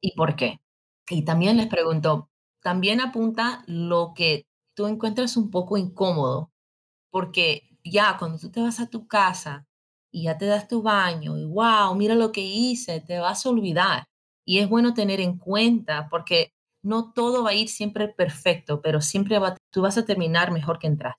y 0.00 0.12
por 0.14 0.36
qué. 0.36 0.60
Y 1.08 1.24
también 1.24 1.56
les 1.56 1.66
pregunto, 1.66 2.30
también 2.62 3.00
apunta 3.00 3.62
lo 3.66 4.12
que 4.14 4.46
tú 4.74 4.86
encuentras 4.86 5.36
un 5.36 5.50
poco 5.50 5.76
incómodo, 5.76 6.50
porque 7.10 7.68
ya 7.84 8.16
cuando 8.18 8.38
tú 8.38 8.50
te 8.50 8.60
vas 8.60 8.80
a 8.80 8.88
tu 8.88 9.06
casa 9.06 9.66
y 10.10 10.24
ya 10.24 10.38
te 10.38 10.46
das 10.46 10.68
tu 10.68 10.82
baño 10.82 11.38
y 11.38 11.44
wow, 11.44 11.94
mira 11.94 12.14
lo 12.14 12.32
que 12.32 12.42
hice, 12.42 13.00
te 13.00 13.18
vas 13.18 13.44
a 13.44 13.50
olvidar. 13.50 14.04
Y 14.46 14.58
es 14.58 14.68
bueno 14.68 14.94
tener 14.94 15.20
en 15.20 15.38
cuenta 15.38 16.08
porque 16.10 16.52
no 16.82 17.12
todo 17.12 17.42
va 17.44 17.50
a 17.50 17.54
ir 17.54 17.68
siempre 17.68 18.08
perfecto, 18.08 18.82
pero 18.82 19.00
siempre 19.00 19.38
tú 19.70 19.82
vas 19.82 19.96
a 19.98 20.04
terminar 20.04 20.52
mejor 20.52 20.78
que 20.78 20.86
entrar. 20.86 21.16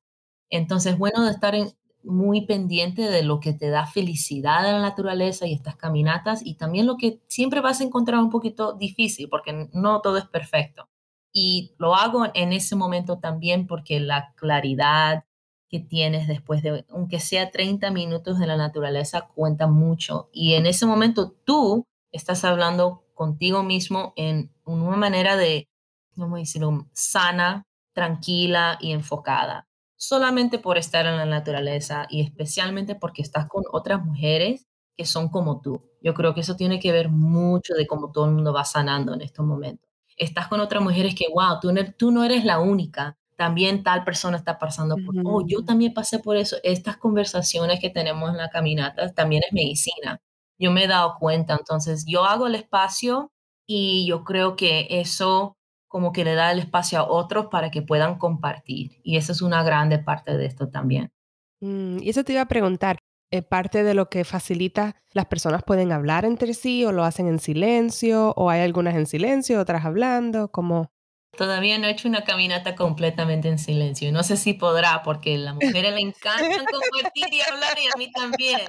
Entonces, 0.50 0.94
es 0.94 1.00
bueno 1.00 1.25
de 1.25 1.32
estar 1.32 1.56
en, 1.56 1.70
muy 2.06 2.46
pendiente 2.46 3.04
de 3.04 3.24
lo 3.24 3.40
que 3.40 3.54
te 3.54 3.70
da 3.70 3.86
felicidad 3.86 4.68
en 4.68 4.76
la 4.76 4.82
naturaleza 4.82 5.48
y 5.48 5.54
estas 5.54 5.76
caminatas 5.76 6.46
y 6.46 6.56
también 6.56 6.86
lo 6.86 6.98
que 6.98 7.20
siempre 7.28 7.62
vas 7.62 7.82
a 7.82 7.84
encontrar 7.84 8.20
un 8.20 8.30
poquito 8.30 8.74
difícil 8.74 9.30
porque 9.30 9.70
no 9.74 10.02
todo 10.02 10.18
es 10.18 10.26
perfecto. 10.26 10.90
Y 11.34 11.74
lo 11.78 11.96
hago 11.96 12.26
en 12.34 12.54
ese 12.54 12.76
momento 12.76 13.20
también 13.20 13.68
porque 13.68 14.00
la 14.00 14.34
claridad 14.36 15.26
que 15.70 15.80
tienes 15.80 16.28
después 16.28 16.64
de, 16.64 16.86
aunque 16.90 17.20
sea 17.20 17.52
30 17.52 17.92
minutos 17.92 18.40
de 18.40 18.48
la 18.48 18.56
naturaleza, 18.56 19.28
cuenta 19.34 19.68
mucho. 19.68 20.30
Y 20.32 20.54
en 20.54 20.66
ese 20.66 20.86
momento 20.86 21.32
tú 21.44 21.86
estás 22.12 22.46
hablando 22.46 23.04
contigo 23.14 23.64
mismo 23.64 24.14
en 24.16 24.52
una 24.64 24.96
manera 24.96 25.36
de, 25.36 25.68
¿cómo 26.16 26.38
decirlo?, 26.38 26.88
sana, 26.94 27.64
tranquila 27.94 28.78
y 28.80 28.92
enfocada 28.92 29.68
solamente 29.98 30.60
por 30.60 30.78
estar 30.78 31.06
en 31.06 31.18
la 31.18 31.25
naturaleza 31.25 32.06
y 32.10 32.22
especialmente 32.22 32.96
porque 32.96 33.22
estás 33.22 33.48
con 33.48 33.64
otras 33.72 34.04
mujeres 34.04 34.68
que 34.98 35.06
son 35.06 35.30
como 35.30 35.62
tú. 35.62 35.84
Yo 36.02 36.14
creo 36.14 36.34
que 36.34 36.42
eso 36.42 36.56
tiene 36.56 36.80
que 36.80 36.92
ver 36.92 37.10
mucho 37.10 37.74
de 37.74 37.88
cómo 37.88 38.12
todo 38.12 38.25
el 38.25 38.32
mundo 38.32 38.54
va 38.54 38.64
sanando 38.66 39.14
en 39.14 39.22
estos 39.22 39.46
momentos. 39.46 39.90
Estás 40.18 40.48
con 40.48 40.62
otras 40.62 40.82
mujeres 40.82 41.16
que, 41.16 41.25
wow, 41.34 41.60
tú 41.62 41.74
no, 41.74 41.82
tú 41.98 42.12
no 42.12 42.24
eres 42.24 42.46
la 42.46 42.60
única. 42.60 43.18
También 43.36 43.84
tal 43.84 44.06
persona 44.06 44.38
está 44.38 44.58
pasando 44.60 44.96
por, 45.06 45.16
oh, 45.25 45.44
yo 45.46 45.66
también 45.66 45.94
pasé 45.94 46.20
por 46.20 46.38
eso. 46.38 46.56
Estas 46.64 46.96
conversaciones 46.98 47.82
que 47.82 47.90
tenemos 47.90 48.30
en 48.30 48.38
la 48.38 48.50
caminata 48.50 49.14
también 49.14 49.44
es 49.46 49.52
medicina. 49.52 50.22
Yo 50.58 50.72
me 50.72 50.86
he 50.86 50.88
dado 50.88 51.16
cuenta, 51.20 51.56
entonces 51.56 52.06
yo 52.08 52.24
hago 52.24 52.48
el 52.48 52.56
espacio 52.56 53.34
y 53.68 54.06
yo 54.08 54.24
creo 54.24 54.56
que 54.56 54.88
eso 54.90 55.58
como 55.96 56.12
que 56.12 56.25
le 56.25 56.36
da 56.36 56.52
el 56.52 56.60
espacio 56.60 57.00
a 57.00 57.08
otros 57.10 57.46
para 57.50 57.72
que 57.72 57.82
puedan 57.82 58.18
compartir. 58.18 59.00
Y 59.02 59.16
eso 59.16 59.32
es 59.32 59.42
una 59.42 59.64
grande 59.64 59.98
parte 59.98 60.36
de 60.36 60.46
esto 60.46 60.68
también. 60.68 61.14
Mm, 61.62 62.00
y 62.02 62.10
eso 62.10 62.25
te 62.25 62.34
iba 62.34 62.42
a 62.42 62.50
preguntar, 62.50 62.98
eh, 63.32 63.42
parte 63.42 63.82
de 63.82 63.94
lo 63.94 64.10
que 64.10 64.25
facilita, 64.25 64.98
las 65.14 65.28
personas 65.28 65.64
pueden 65.64 65.94
hablar 65.94 66.25
entre 66.25 66.54
sí 66.54 66.84
o 66.84 66.92
lo 66.92 67.06
hacen 67.06 67.30
en 67.30 67.40
silencio, 67.40 68.34
o 68.36 68.50
hay 68.50 68.60
algunas 68.60 68.94
en 68.96 69.06
silencio, 69.06 69.58
otras 69.62 69.86
hablando, 69.86 70.50
como... 70.52 70.92
Todavía 71.38 71.78
no 71.78 71.88
he 71.88 71.92
hecho 71.92 72.10
una 72.10 72.25
caminata 72.25 72.75
completamente 72.75 73.48
en 73.48 73.58
silencio. 73.58 74.12
No 74.12 74.24
sé 74.24 74.36
si 74.36 74.54
podrá, 74.54 75.02
porque 75.02 75.36
a 75.36 75.38
las 75.38 75.56
mujeres 75.56 75.94
le 75.94 76.02
encanta 76.02 76.58
compartir 76.58 77.28
y 77.32 77.40
hablar 77.40 77.78
y 77.82 77.88
a 77.88 77.98
mí 77.98 78.12
también. 78.12 78.60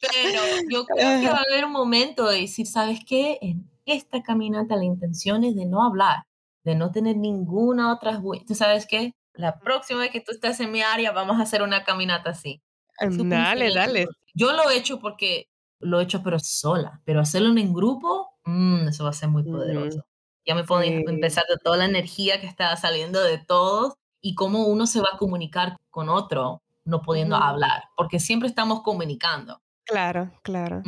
Pero 0.00 0.40
yo 0.70 0.84
creo 0.84 1.20
que 1.20 1.28
va 1.30 1.38
a 1.38 1.44
haber 1.50 1.64
un 1.64 1.72
momento 1.72 2.28
de 2.28 2.42
decir, 2.42 2.68
¿sabes 2.68 3.00
qué? 3.04 3.38
En 3.42 3.68
esta 3.86 4.22
caminata 4.22 4.76
la 4.76 4.84
intención 4.84 5.42
es 5.42 5.56
de 5.56 5.66
no 5.66 5.82
hablar 5.82 6.29
de 6.64 6.74
no 6.74 6.90
tener 6.90 7.16
ninguna 7.16 7.92
otra... 7.92 8.20
¿Tú 8.46 8.54
sabes 8.54 8.86
qué? 8.86 9.14
La 9.34 9.58
próxima 9.58 10.00
vez 10.00 10.10
que 10.10 10.20
tú 10.20 10.32
estés 10.32 10.60
en 10.60 10.72
mi 10.72 10.82
área, 10.82 11.12
vamos 11.12 11.38
a 11.38 11.42
hacer 11.42 11.62
una 11.62 11.84
caminata 11.84 12.30
así. 12.30 12.62
Dale, 13.00 13.72
dale. 13.72 14.06
Yo 14.34 14.52
lo 14.52 14.68
he 14.70 14.76
hecho 14.76 14.98
porque 14.98 15.48
lo 15.78 16.00
he 16.00 16.04
hecho, 16.04 16.22
pero 16.22 16.38
sola. 16.38 17.00
Pero 17.04 17.20
hacerlo 17.20 17.58
en 17.58 17.72
grupo, 17.72 18.28
mm, 18.44 18.88
eso 18.88 19.04
va 19.04 19.10
a 19.10 19.14
ser 19.14 19.28
muy 19.28 19.42
poderoso. 19.42 20.04
Ya 20.46 20.54
me 20.54 20.64
puedo 20.64 20.82
empezar 20.82 21.44
de 21.48 21.56
toda 21.62 21.76
la 21.76 21.84
energía 21.84 22.40
que 22.40 22.46
está 22.46 22.74
saliendo 22.76 23.22
de 23.22 23.38
todos 23.38 23.94
y 24.20 24.34
cómo 24.34 24.66
uno 24.66 24.86
se 24.86 25.00
va 25.00 25.08
a 25.12 25.18
comunicar 25.18 25.76
con 25.90 26.08
otro 26.08 26.62
no 26.84 27.02
pudiendo 27.02 27.36
hablar, 27.36 27.84
porque 27.96 28.18
siempre 28.18 28.48
estamos 28.48 28.82
comunicando. 28.82 29.60
Claro, 29.84 30.30
claro. 30.42 30.82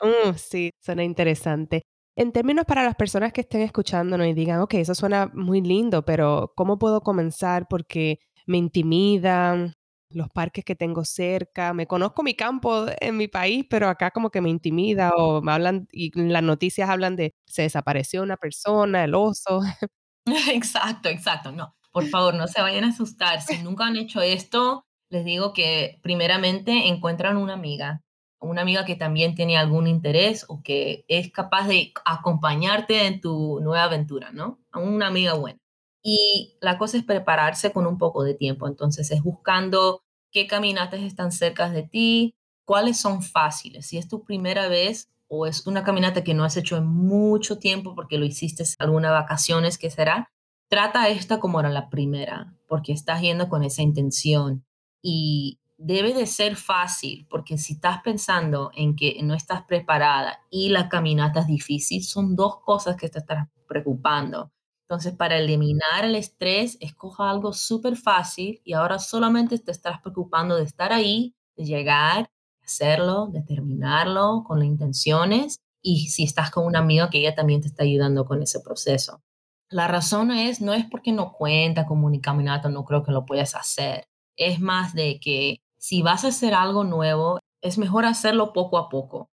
Uh, 0.00 0.32
sí, 0.36 0.70
suena 0.80 1.02
interesante. 1.02 1.82
En 2.18 2.32
términos 2.32 2.64
para 2.66 2.82
las 2.82 2.96
personas 2.96 3.32
que 3.32 3.42
estén 3.42 3.60
escuchándonos 3.60 4.26
y 4.26 4.32
digan, 4.34 4.58
ok, 4.60 4.74
eso 4.74 4.92
suena 4.92 5.30
muy 5.34 5.60
lindo, 5.60 6.04
pero 6.04 6.52
¿cómo 6.56 6.76
puedo 6.76 7.00
comenzar? 7.00 7.68
Porque 7.70 8.18
me 8.44 8.58
intimidan 8.58 9.74
los 10.10 10.28
parques 10.28 10.64
que 10.64 10.74
tengo 10.74 11.04
cerca, 11.04 11.72
me 11.74 11.86
conozco 11.86 12.24
mi 12.24 12.34
campo 12.34 12.86
en 13.00 13.16
mi 13.16 13.28
país, 13.28 13.66
pero 13.70 13.88
acá 13.88 14.10
como 14.10 14.30
que 14.30 14.40
me 14.40 14.50
intimida 14.50 15.12
o 15.16 15.40
me 15.42 15.52
hablan 15.52 15.86
y 15.92 16.10
las 16.20 16.42
noticias 16.42 16.90
hablan 16.90 17.14
de 17.14 17.34
se 17.46 17.62
desapareció 17.62 18.24
una 18.24 18.36
persona, 18.36 19.04
el 19.04 19.14
oso. 19.14 19.60
Exacto, 20.52 21.08
exacto. 21.08 21.52
No, 21.52 21.76
por 21.92 22.06
favor, 22.08 22.34
no 22.34 22.48
se 22.48 22.60
vayan 22.60 22.82
a 22.82 22.88
asustar. 22.88 23.42
Si 23.42 23.58
nunca 23.62 23.86
han 23.86 23.96
hecho 23.96 24.22
esto, 24.22 24.82
les 25.08 25.24
digo 25.24 25.52
que 25.52 26.00
primeramente 26.02 26.88
encuentran 26.88 27.36
una 27.36 27.54
amiga 27.54 28.02
una 28.40 28.62
amiga 28.62 28.84
que 28.84 28.94
también 28.94 29.34
tiene 29.34 29.56
algún 29.58 29.86
interés 29.86 30.44
o 30.48 30.62
que 30.62 31.04
es 31.08 31.30
capaz 31.32 31.66
de 31.66 31.92
acompañarte 32.04 33.06
en 33.06 33.20
tu 33.20 33.60
nueva 33.60 33.84
aventura, 33.84 34.30
¿no? 34.32 34.58
Una 34.74 35.08
amiga 35.08 35.34
buena. 35.34 35.58
Y 36.02 36.56
la 36.60 36.78
cosa 36.78 36.96
es 36.96 37.04
prepararse 37.04 37.72
con 37.72 37.86
un 37.86 37.98
poco 37.98 38.22
de 38.22 38.34
tiempo, 38.34 38.68
entonces 38.68 39.10
es 39.10 39.22
buscando 39.22 40.02
qué 40.30 40.46
caminatas 40.46 41.00
están 41.00 41.32
cerca 41.32 41.70
de 41.70 41.82
ti, 41.82 42.34
cuáles 42.64 43.00
son 43.00 43.22
fáciles. 43.22 43.86
Si 43.86 43.98
es 43.98 44.08
tu 44.08 44.24
primera 44.24 44.68
vez 44.68 45.10
o 45.26 45.46
es 45.46 45.66
una 45.66 45.84
caminata 45.84 46.24
que 46.24 46.34
no 46.34 46.44
has 46.44 46.56
hecho 46.56 46.76
en 46.76 46.86
mucho 46.86 47.58
tiempo 47.58 47.94
porque 47.94 48.18
lo 48.18 48.24
hiciste 48.24 48.64
algunas 48.78 49.10
vacaciones, 49.10 49.78
que 49.78 49.90
será, 49.90 50.30
trata 50.68 51.08
esta 51.08 51.40
como 51.40 51.60
era 51.60 51.70
la 51.70 51.90
primera, 51.90 52.54
porque 52.66 52.92
estás 52.92 53.20
yendo 53.20 53.48
con 53.48 53.64
esa 53.64 53.82
intención. 53.82 54.64
Y 55.02 55.58
debe 55.78 56.12
de 56.12 56.26
ser 56.26 56.56
fácil, 56.56 57.26
porque 57.30 57.56
si 57.56 57.74
estás 57.74 58.02
pensando 58.02 58.70
en 58.74 58.96
que 58.96 59.18
no 59.22 59.34
estás 59.34 59.62
preparada 59.62 60.40
y 60.50 60.68
la 60.70 60.88
caminata 60.88 61.40
es 61.40 61.46
difícil, 61.46 62.04
son 62.04 62.36
dos 62.36 62.60
cosas 62.60 62.96
que 62.96 63.08
te 63.08 63.20
están 63.20 63.50
preocupando. 63.66 64.52
Entonces, 64.82 65.14
para 65.14 65.38
eliminar 65.38 66.04
el 66.04 66.16
estrés, 66.16 66.76
escoja 66.80 67.30
algo 67.30 67.52
súper 67.52 67.96
fácil 67.96 68.60
y 68.64 68.72
ahora 68.72 68.98
solamente 68.98 69.58
te 69.58 69.70
estás 69.70 70.00
preocupando 70.00 70.56
de 70.56 70.64
estar 70.64 70.92
ahí, 70.92 71.34
de 71.56 71.64
llegar, 71.64 72.30
hacerlo, 72.64 73.28
de 73.28 73.42
terminarlo 73.42 74.44
con 74.46 74.58
las 74.58 74.66
intenciones 74.66 75.60
y 75.80 76.08
si 76.08 76.24
estás 76.24 76.50
con 76.50 76.66
una 76.66 76.80
amiga 76.80 77.08
que 77.10 77.18
ella 77.18 77.34
también 77.34 77.60
te 77.60 77.68
está 77.68 77.84
ayudando 77.84 78.24
con 78.24 78.42
ese 78.42 78.60
proceso. 78.60 79.22
La 79.70 79.86
razón 79.86 80.30
es, 80.32 80.60
no 80.60 80.72
es 80.72 80.86
porque 80.86 81.12
no 81.12 81.32
cuenta 81.32 81.86
como 81.86 82.06
un 82.06 82.18
caminata, 82.20 82.68
no 82.68 82.84
creo 82.84 83.04
que 83.04 83.12
lo 83.12 83.26
puedas 83.26 83.54
hacer. 83.54 84.08
Es 84.36 84.60
más 84.60 84.94
de 84.94 85.20
que 85.20 85.60
si 85.78 86.02
vas 86.02 86.24
a 86.24 86.28
hacer 86.28 86.54
algo 86.54 86.84
nuevo, 86.84 87.38
es 87.62 87.78
mejor 87.78 88.04
hacerlo 88.04 88.52
poco 88.52 88.78
a 88.78 88.88
poco. 88.88 89.30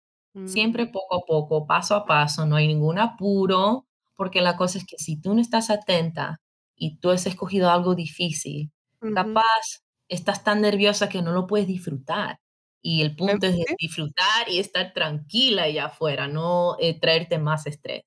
Siempre 0.46 0.86
mm. 0.86 0.92
poco 0.92 1.16
a 1.16 1.20
poco, 1.26 1.66
paso 1.66 1.94
a 1.94 2.06
paso, 2.06 2.46
no 2.46 2.56
hay 2.56 2.66
ningún 2.66 2.98
apuro, 2.98 3.86
porque 4.16 4.40
la 4.40 4.56
cosa 4.56 4.78
es 4.78 4.86
que 4.86 4.96
si 4.96 5.20
tú 5.20 5.34
no 5.34 5.40
estás 5.40 5.68
atenta 5.68 6.40
y 6.74 6.98
tú 6.98 7.10
has 7.10 7.26
escogido 7.26 7.70
algo 7.70 7.94
difícil, 7.94 8.72
capaz 9.14 9.82
estás 10.08 10.42
tan 10.42 10.62
nerviosa 10.62 11.08
que 11.08 11.22
no 11.22 11.32
lo 11.32 11.46
puedes 11.46 11.66
disfrutar. 11.66 12.38
Y 12.80 13.02
el 13.02 13.14
punto 13.14 13.46
es 13.46 13.56
disfrutar 13.78 14.48
y 14.48 14.58
estar 14.58 14.92
tranquila 14.92 15.64
allá 15.64 15.86
afuera, 15.86 16.26
no 16.28 16.76
eh, 16.80 16.98
traerte 16.98 17.38
más 17.38 17.66
estrés. 17.66 18.02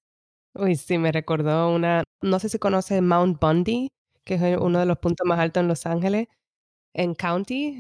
Uy, 0.54 0.76
sí, 0.76 0.98
me 0.98 1.12
recordó 1.12 1.74
una, 1.74 2.04
no 2.22 2.40
sé 2.40 2.50
si 2.50 2.60
conoce 2.60 3.02
Mount 3.02 3.40
Bundy, 3.40 3.90
que 4.24 4.36
es 4.36 4.58
uno 4.60 4.80
de 4.80 4.86
los 4.86 4.98
puntos 4.98 5.26
más 5.28 5.40
altos 5.40 5.62
en 5.62 5.68
Los 5.68 5.86
Ángeles 5.86 6.28
en 6.96 7.14
County, 7.14 7.78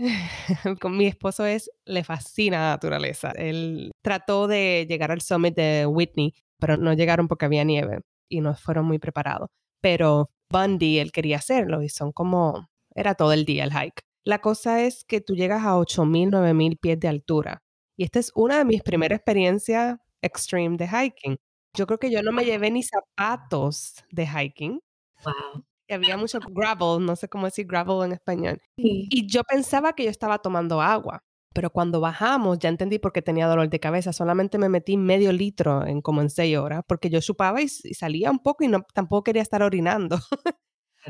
con 0.81 0.97
mi 0.97 1.07
esposo 1.07 1.45
es, 1.45 1.71
le 1.85 2.03
fascina 2.03 2.59
la 2.59 2.69
naturaleza. 2.71 3.31
Él 3.31 3.91
trató 4.03 4.47
de 4.47 4.85
llegar 4.89 5.11
al 5.11 5.21
summit 5.21 5.55
de 5.55 5.85
Whitney, 5.85 6.33
pero 6.59 6.75
no 6.77 6.93
llegaron 6.93 7.27
porque 7.27 7.45
había 7.45 7.63
nieve 7.63 8.01
y 8.29 8.41
no 8.41 8.55
fueron 8.55 8.85
muy 8.85 8.99
preparados. 8.99 9.49
Pero 9.81 10.29
Bundy, 10.49 10.99
él 10.99 11.11
quería 11.13 11.37
hacerlo 11.37 11.81
y 11.81 11.89
son 11.89 12.11
como, 12.11 12.67
era 12.93 13.15
todo 13.15 13.31
el 13.31 13.45
día 13.45 13.63
el 13.63 13.71
hike. 13.71 14.01
La 14.25 14.39
cosa 14.39 14.81
es 14.81 15.05
que 15.05 15.21
tú 15.21 15.35
llegas 15.35 15.63
a 15.63 15.77
8.000, 15.77 16.31
9.000 16.31 16.77
pies 16.77 16.99
de 16.99 17.07
altura. 17.07 17.61
Y 17.97 18.03
esta 18.03 18.19
es 18.19 18.31
una 18.35 18.57
de 18.57 18.65
mis 18.65 18.83
primeras 18.83 19.17
experiencias 19.17 19.97
extreme 20.21 20.75
de 20.75 20.87
hiking. 20.87 21.37
Yo 21.73 21.87
creo 21.87 21.99
que 21.99 22.11
yo 22.11 22.21
no 22.21 22.33
me 22.33 22.43
llevé 22.43 22.69
ni 22.71 22.83
zapatos 22.83 24.03
de 24.11 24.27
hiking. 24.27 24.79
Wow 25.23 25.63
había 25.93 26.17
mucho 26.17 26.39
gravel, 26.39 27.05
no 27.05 27.15
sé 27.15 27.29
cómo 27.29 27.45
decir 27.45 27.67
gravel 27.67 28.05
en 28.05 28.13
español. 28.13 28.61
Y 28.75 29.27
yo 29.27 29.43
pensaba 29.43 29.93
que 29.93 30.03
yo 30.03 30.09
estaba 30.09 30.39
tomando 30.39 30.81
agua, 30.81 31.23
pero 31.55 31.69
cuando 31.69 32.01
bajamos 32.01 32.59
ya 32.59 32.67
entendí 32.67 32.99
por 32.99 33.13
qué 33.13 33.21
tenía 33.21 33.47
dolor 33.47 33.69
de 33.69 33.79
cabeza. 33.79 34.11
Solamente 34.11 34.57
me 34.57 34.67
metí 34.67 34.97
medio 34.97 35.31
litro 35.31 35.87
en 35.87 36.01
como 36.01 36.21
en 36.21 36.29
seis 36.29 36.57
horas, 36.57 36.83
porque 36.85 37.09
yo 37.09 37.21
chupaba 37.21 37.61
y, 37.61 37.69
salía 37.69 38.29
un 38.29 38.39
poco 38.39 38.65
y 38.65 38.67
no, 38.67 38.85
tampoco 38.93 39.23
quería 39.23 39.41
estar 39.41 39.63
orinando. 39.63 40.19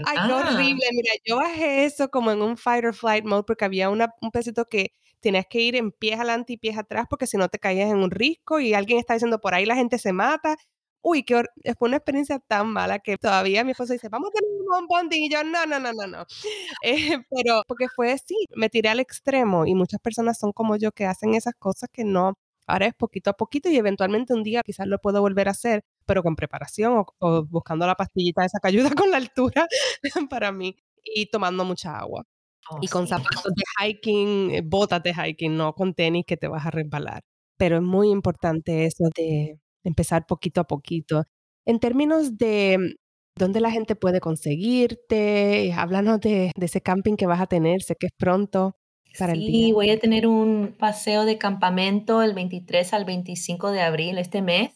Ay, 0.06 0.18
qué 0.28 0.34
horrible. 0.34 0.86
Mira, 0.92 1.14
yo 1.26 1.38
bajé 1.38 1.86
eso 1.86 2.10
como 2.10 2.32
en 2.32 2.44
un 2.44 2.58
fight 2.58 2.86
or 2.86 2.94
flight 2.94 3.26
mode 3.26 3.44
porque 3.48 3.66
había 3.66 3.90
una, 3.90 4.14
un 4.22 4.30
pesito 4.30 4.66
que 4.66 4.92
tenías 5.20 5.48
que 5.50 5.62
ir 5.62 5.76
en 5.76 5.92
pies 5.92 6.18
adelante 6.18 6.54
y 6.54 6.58
pies 6.58 6.78
atrás 6.78 7.08
porque 7.10 7.26
si 7.26 7.38
no 7.38 7.50
te 7.50 7.58
caías 7.58 7.90
en 7.90 7.98
un 7.98 8.12
risco 8.12 8.60
y 8.60 8.76
alguien 8.76 9.00
está 9.00 9.14
diciendo 9.14 9.40
por 9.40 9.56
ahí 9.56 9.66
la 9.66 9.76
gente 9.76 9.98
se 9.98 10.14
mata 10.14 10.58
uy, 11.06 11.24
que 11.24 11.44
fue 11.78 11.88
una 11.88 11.98
experiencia 11.98 12.40
tan 12.40 12.68
mala 12.74 12.98
que 12.98 13.18
todavía 13.18 13.64
mi 13.64 13.72
esposo 13.72 13.94
dice, 13.94 14.10
vamos 14.10 14.30
a 14.30 14.40
tener 14.40 14.52
un 14.80 14.88
bonding. 14.88 15.24
Y 15.24 15.30
yo, 15.30 15.44
no, 15.44 15.66
no, 15.68 15.80
no, 15.80 15.94
no, 15.94 16.08
no. 16.08 16.26
Eh, 16.84 17.20
pero 17.30 17.62
porque 17.68 17.88
fue 17.96 18.12
así, 18.12 18.36
me 18.56 18.70
tiré 18.70 18.90
al 18.90 19.00
extremo 19.00 19.66
y 19.66 19.76
muchas 19.76 20.00
personas 20.02 20.40
son 20.40 20.52
como 20.52 20.78
yo 20.78 20.92
que 20.92 21.06
hacen 21.06 21.36
esas 21.36 21.54
cosas 21.60 21.90
que 21.94 22.04
no, 22.04 22.34
ahora 22.68 22.88
es 22.88 22.96
poquito 22.96 23.30
a 23.30 23.34
poquito 23.34 23.70
y 23.70 23.78
eventualmente 23.78 24.34
un 24.34 24.44
día 24.44 24.62
quizás 24.64 24.88
lo 24.88 25.00
puedo 25.00 25.22
volver 25.22 25.48
a 25.48 25.52
hacer, 25.52 25.84
pero 26.06 26.24
con 26.24 26.36
preparación 26.36 27.06
o, 27.20 27.46
buscando 27.46 27.86
la 27.86 27.96
pastillita 27.96 28.44
esa 28.44 28.60
que 28.60 28.70
ayuda 28.70 28.90
con 29.06 29.12
la 29.12 29.18
altura 29.18 29.68
para 30.30 30.52
mí 30.52 30.76
y 31.04 31.28
tomando 31.28 31.66
mucha 31.66 31.98
agua. 32.00 32.26
Oh, 32.72 32.80
y 32.82 32.88
con 32.88 33.08
zapatos 33.08 33.54
de 33.56 33.64
hiking, 33.80 34.52
eh, 34.52 34.62
botas 34.66 35.04
de 35.04 35.14
hiking, 35.14 35.56
no 35.56 35.74
con 35.74 35.94
tenis 35.94 36.26
que 36.26 36.38
te 36.38 36.48
vas 36.48 36.66
a 36.66 36.72
resbalar. 36.72 37.22
Pero 37.58 37.78
es 37.78 37.84
muy 37.84 38.10
importante 38.10 38.86
eso 38.86 39.06
de 39.16 39.60
empezar 39.86 40.26
poquito 40.26 40.62
a 40.62 40.66
poquito. 40.66 41.24
En 41.66 41.80
términos 41.80 42.38
de 42.38 42.98
dónde 43.38 43.60
la 43.60 43.72
gente 43.72 43.96
puede 43.96 44.20
conseguirte, 44.20 45.74
háblanos 45.74 46.20
de, 46.20 46.52
ese 46.60 46.82
camping 46.82 47.16
que 47.16 47.28
vas 47.28 47.42
a 47.42 47.48
tener, 47.48 47.82
sé 47.82 47.96
que 47.96 48.08
es 48.08 48.14
pronto. 48.18 48.76
Para 49.18 49.32
el 49.32 49.40
día. 49.40 49.74
voy 49.74 49.92
a 49.92 50.00
tener 50.00 50.28
un 50.28 50.76
paseo 50.78 51.24
de 51.24 51.38
campamento 51.38 52.22
el 52.22 52.34
23 52.34 52.94
al 52.94 53.06
25 53.06 53.72
de 53.72 53.82
abril 53.82 54.18
este 54.18 54.42
mes. 54.42 54.72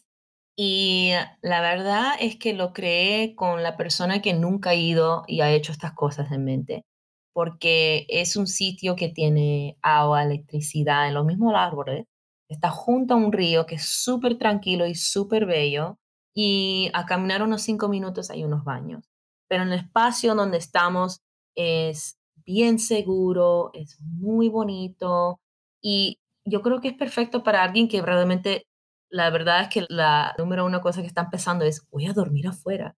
Y 0.55 1.11
la 1.41 1.61
verdad 1.61 2.13
es 2.19 2.37
que 2.37 2.53
lo 2.53 2.73
creé 2.73 3.33
con 3.35 3.63
la 3.63 3.77
persona 3.77 4.21
que 4.21 4.33
nunca 4.33 4.71
ha 4.71 4.75
ido 4.75 5.23
y 5.27 5.41
ha 5.41 5.51
hecho 5.51 5.71
estas 5.71 5.93
cosas 5.93 6.31
en 6.31 6.43
mente, 6.43 6.85
porque 7.33 8.05
es 8.09 8.35
un 8.35 8.47
sitio 8.47 8.97
que 8.97 9.07
tiene 9.07 9.77
agua, 9.81 10.23
electricidad 10.23 11.07
en 11.07 11.13
los 11.13 11.25
mismos 11.25 11.53
árboles, 11.55 12.05
está 12.49 12.69
junto 12.71 13.13
a 13.13 13.17
un 13.17 13.31
río 13.31 13.65
que 13.65 13.75
es 13.75 13.85
súper 13.85 14.37
tranquilo 14.37 14.87
y 14.87 14.95
súper 14.95 15.45
bello 15.45 15.97
y 16.35 16.89
a 16.93 17.05
caminar 17.05 17.43
unos 17.43 17.61
cinco 17.61 17.87
minutos 17.87 18.29
hay 18.29 18.43
unos 18.43 18.63
baños. 18.63 19.05
Pero 19.47 19.63
en 19.63 19.71
el 19.71 19.79
espacio 19.79 20.35
donde 20.35 20.57
estamos 20.57 21.21
es 21.55 22.17
bien 22.45 22.79
seguro, 22.79 23.71
es 23.73 23.99
muy 24.01 24.49
bonito 24.49 25.39
y 25.81 26.17
yo 26.45 26.61
creo 26.61 26.81
que 26.81 26.89
es 26.89 26.93
perfecto 26.95 27.43
para 27.43 27.63
alguien 27.63 27.87
que 27.87 28.01
realmente, 28.01 28.63
la 29.11 29.29
verdad 29.29 29.61
es 29.61 29.69
que 29.69 29.85
la 29.89 30.33
número 30.37 30.65
una 30.65 30.81
cosa 30.81 31.01
que 31.01 31.07
está 31.07 31.21
empezando 31.21 31.65
es, 31.65 31.87
voy 31.91 32.07
a 32.07 32.13
dormir 32.13 32.47
afuera, 32.47 32.95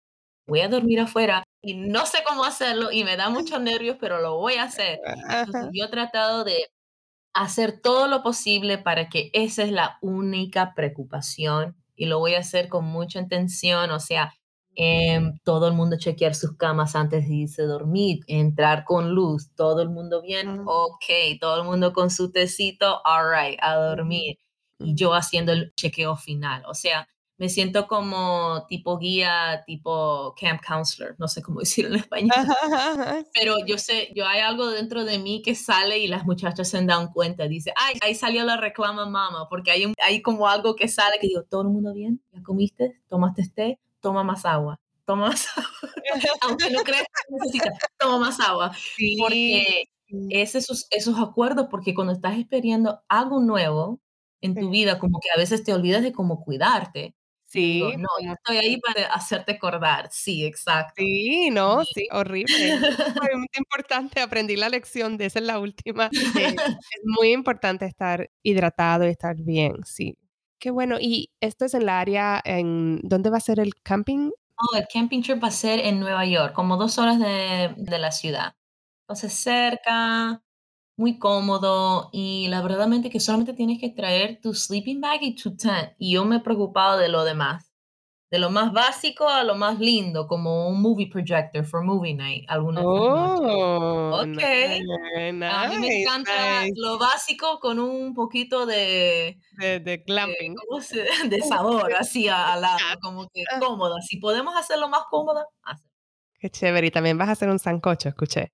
voy 0.47 0.61
a 0.61 0.69
dormir 0.69 0.99
afuera 0.99 1.43
y 1.63 1.75
no 1.75 2.05
sé 2.05 2.19
cómo 2.27 2.43
hacerlo 2.45 2.91
y 2.91 3.03
me 3.03 3.17
da 3.17 3.29
muchos 3.29 3.61
nervios, 3.61 3.97
pero 3.99 4.21
lo 4.21 4.37
voy 4.37 4.55
a 4.55 4.63
hacer. 4.63 4.99
Entonces, 5.29 5.69
yo 5.73 5.85
he 5.85 5.89
tratado 5.89 6.43
de 6.43 6.67
hacer 7.33 7.79
todo 7.81 8.07
lo 8.07 8.23
posible 8.23 8.77
para 8.77 9.09
que 9.09 9.29
esa 9.33 9.63
es 9.63 9.71
la 9.71 9.97
única 10.01 10.73
preocupación 10.75 11.75
y 11.95 12.05
lo 12.05 12.19
voy 12.19 12.35
a 12.35 12.39
hacer 12.39 12.69
con 12.69 12.85
mucha 12.85 13.19
intención, 13.19 13.91
o 13.91 13.99
sea, 13.99 14.33
em, 14.75 15.37
todo 15.43 15.67
el 15.67 15.73
mundo 15.73 15.97
chequear 15.97 16.33
sus 16.35 16.55
camas 16.55 16.95
antes 16.95 17.27
de 17.27 17.33
irse 17.35 17.63
a 17.63 17.65
dormir, 17.65 18.19
entrar 18.27 18.85
con 18.85 19.11
luz, 19.13 19.49
todo 19.55 19.81
el 19.81 19.89
mundo 19.89 20.21
bien, 20.21 20.61
ok, 20.65 21.05
todo 21.41 21.61
el 21.61 21.67
mundo 21.67 21.91
con 21.93 22.09
su 22.09 22.31
tecito, 22.31 23.01
all 23.03 23.25
right, 23.29 23.59
a 23.61 23.75
dormir. 23.75 24.37
Y 24.79 24.95
yo 24.95 25.13
haciendo 25.13 25.51
el 25.51 25.73
chequeo 25.75 26.15
final, 26.15 26.63
o 26.67 26.73
sea, 26.73 27.07
me 27.39 27.47
siento 27.47 27.87
como 27.87 28.65
tipo 28.67 28.97
guía, 28.97 29.63
tipo 29.65 30.35
camp 30.39 30.61
counselor, 30.65 31.15
no 31.17 31.27
sé 31.29 31.41
cómo 31.41 31.59
decirlo 31.61 31.95
en 31.95 32.01
español. 32.01 32.45
Pero 33.33 33.55
yo 33.65 33.77
sé, 33.77 34.11
yo 34.13 34.27
hay 34.27 34.41
algo 34.41 34.67
dentro 34.67 35.05
de 35.05 35.19
mí 35.19 35.41
que 35.41 35.55
sale 35.55 35.99
y 35.99 36.07
las 36.07 36.25
muchachas 36.25 36.67
se 36.67 36.83
dan 36.83 37.11
cuenta. 37.11 37.47
Dice, 37.47 37.73
ay, 37.77 37.95
ahí 38.01 38.13
salió 38.13 38.43
la 38.43 38.57
reclama 38.57 39.05
mamá, 39.05 39.47
porque 39.49 39.71
hay, 39.71 39.93
hay 40.05 40.21
como 40.21 40.47
algo 40.47 40.75
que 40.75 40.89
sale 40.89 41.17
que 41.19 41.27
digo, 41.27 41.43
¿todo 41.43 41.61
el 41.61 41.69
mundo 41.69 41.93
bien? 41.93 42.21
¿Ya 42.33 42.43
comiste? 42.43 42.99
¿Tomaste 43.07 43.47
té? 43.55 43.79
Toma 44.01 44.23
más 44.23 44.45
agua. 44.45 44.79
Toma 45.05 45.29
más 45.29 45.47
agua. 45.57 45.69
Aunque 46.41 46.69
no 46.71 46.81
creas 46.81 47.03
que 47.03 47.33
necesitas, 47.33 47.79
toma 47.97 48.19
más 48.19 48.39
agua. 48.41 48.73
Porque 49.17 49.85
es 50.29 50.55
esos, 50.55 50.87
esos 50.91 51.17
acuerdos, 51.17 51.67
porque 51.71 51.93
cuando 51.93 52.11
estás 52.11 52.37
esperando 52.37 52.99
algo 53.07 53.39
nuevo 53.39 54.01
en 54.41 54.55
tu 54.55 54.69
vida, 54.69 54.99
como 54.99 55.19
que 55.21 55.29
a 55.33 55.37
veces 55.37 55.63
te 55.63 55.73
olvidas 55.73 56.03
de 56.03 56.11
cómo 56.11 56.43
cuidarte. 56.43 57.15
Sí. 57.49 57.81
no, 57.97 58.07
yo 58.21 58.33
estoy 58.33 58.57
ahí 58.57 58.77
para 58.77 59.07
hacerte 59.07 59.53
acordar. 59.53 60.07
Sí, 60.11 60.45
exacto. 60.45 60.93
Sí, 60.97 61.49
no, 61.49 61.83
sí, 61.83 62.07
horrible. 62.11 62.45
Es 63.31 63.35
muy 63.35 63.47
importante, 63.57 64.21
aprendí 64.21 64.55
la 64.55 64.69
lección 64.69 65.17
de 65.17 65.25
esa 65.25 65.39
es 65.39 65.45
la 65.45 65.59
última. 65.59 66.09
es 66.53 67.01
muy 67.03 67.31
importante 67.31 67.85
estar 67.85 68.29
hidratado 68.43 69.05
y 69.05 69.09
estar 69.09 69.35
bien, 69.35 69.77
sí. 69.83 70.15
Qué 70.59 70.69
bueno. 70.69 70.97
¿Y 70.99 71.31
esto 71.41 71.65
es 71.65 71.73
en 71.73 71.83
el 71.83 71.89
área, 71.89 72.39
en 72.43 72.99
dónde 73.01 73.31
va 73.31 73.37
a 73.37 73.41
ser 73.41 73.59
el 73.59 73.73
camping? 73.81 74.29
Oh, 74.57 74.75
el 74.75 74.85
camping 74.91 75.21
trip 75.23 75.41
va 75.41 75.47
a 75.47 75.51
ser 75.51 75.79
en 75.79 75.99
Nueva 75.99 76.25
York, 76.25 76.53
como 76.53 76.77
dos 76.77 76.99
horas 76.99 77.17
de, 77.17 77.73
de 77.77 77.99
la 77.99 78.11
ciudad. 78.11 78.53
Entonces, 79.07 79.33
cerca, 79.33 80.43
muy 80.99 81.17
cómodo 81.17 82.09
y 82.11 82.47
la 82.49 82.61
verdad 82.61 82.89
que 83.09 83.19
solamente 83.21 83.53
tienes 83.53 83.79
que 83.79 83.89
traer 83.89 84.39
tu 84.41 84.53
sleeping 84.53 84.99
bag 84.99 85.19
y 85.21 85.33
tu 85.33 85.55
tent. 85.55 85.93
Y 85.97 86.13
yo 86.13 86.25
me 86.25 86.35
he 86.35 86.39
preocupado 86.41 86.99
de 86.99 87.07
lo 87.07 87.23
demás. 87.23 87.71
De 88.29 88.37
lo 88.37 88.51
más 88.51 88.73
básico 88.73 89.27
a 89.27 89.43
lo 89.43 89.55
más 89.55 89.79
lindo, 89.79 90.27
como 90.27 90.67
un 90.67 90.81
movie 90.81 91.09
projector 91.09 91.65
for 91.65 91.83
movie 91.83 92.13
night. 92.13 92.45
Algunas 92.47 92.83
oh, 92.85 94.19
Ok. 94.21 94.43
a 94.43 95.67
mí 95.69 95.77
me 95.79 96.01
encanta 96.01 96.67
lo 96.75 96.99
básico 96.99 97.59
con 97.59 97.79
un 97.79 98.13
poquito 98.13 98.67
de... 98.67 99.39
De, 99.53 99.79
de 99.79 99.97
glamping. 100.05 100.53
De, 101.29 101.41
sabor, 101.49 101.91
así 101.97 102.27
al 102.27 102.61
lado, 102.61 102.77
como 103.01 103.27
que 103.29 103.41
ah. 103.51 103.59
cómoda. 103.59 103.95
Si 104.01 104.17
podemos 104.17 104.55
hacerlo 104.55 104.89
más 104.89 105.03
cómoda, 105.09 105.45
Qué 106.39 106.49
chévere. 106.49 106.87
Y 106.87 106.91
también 106.91 107.17
vas 107.17 107.29
a 107.29 107.31
hacer 107.31 107.49
un 107.49 107.57
sancocho, 107.57 108.09
escuché. 108.09 108.51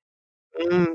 Mm, 0.70 0.94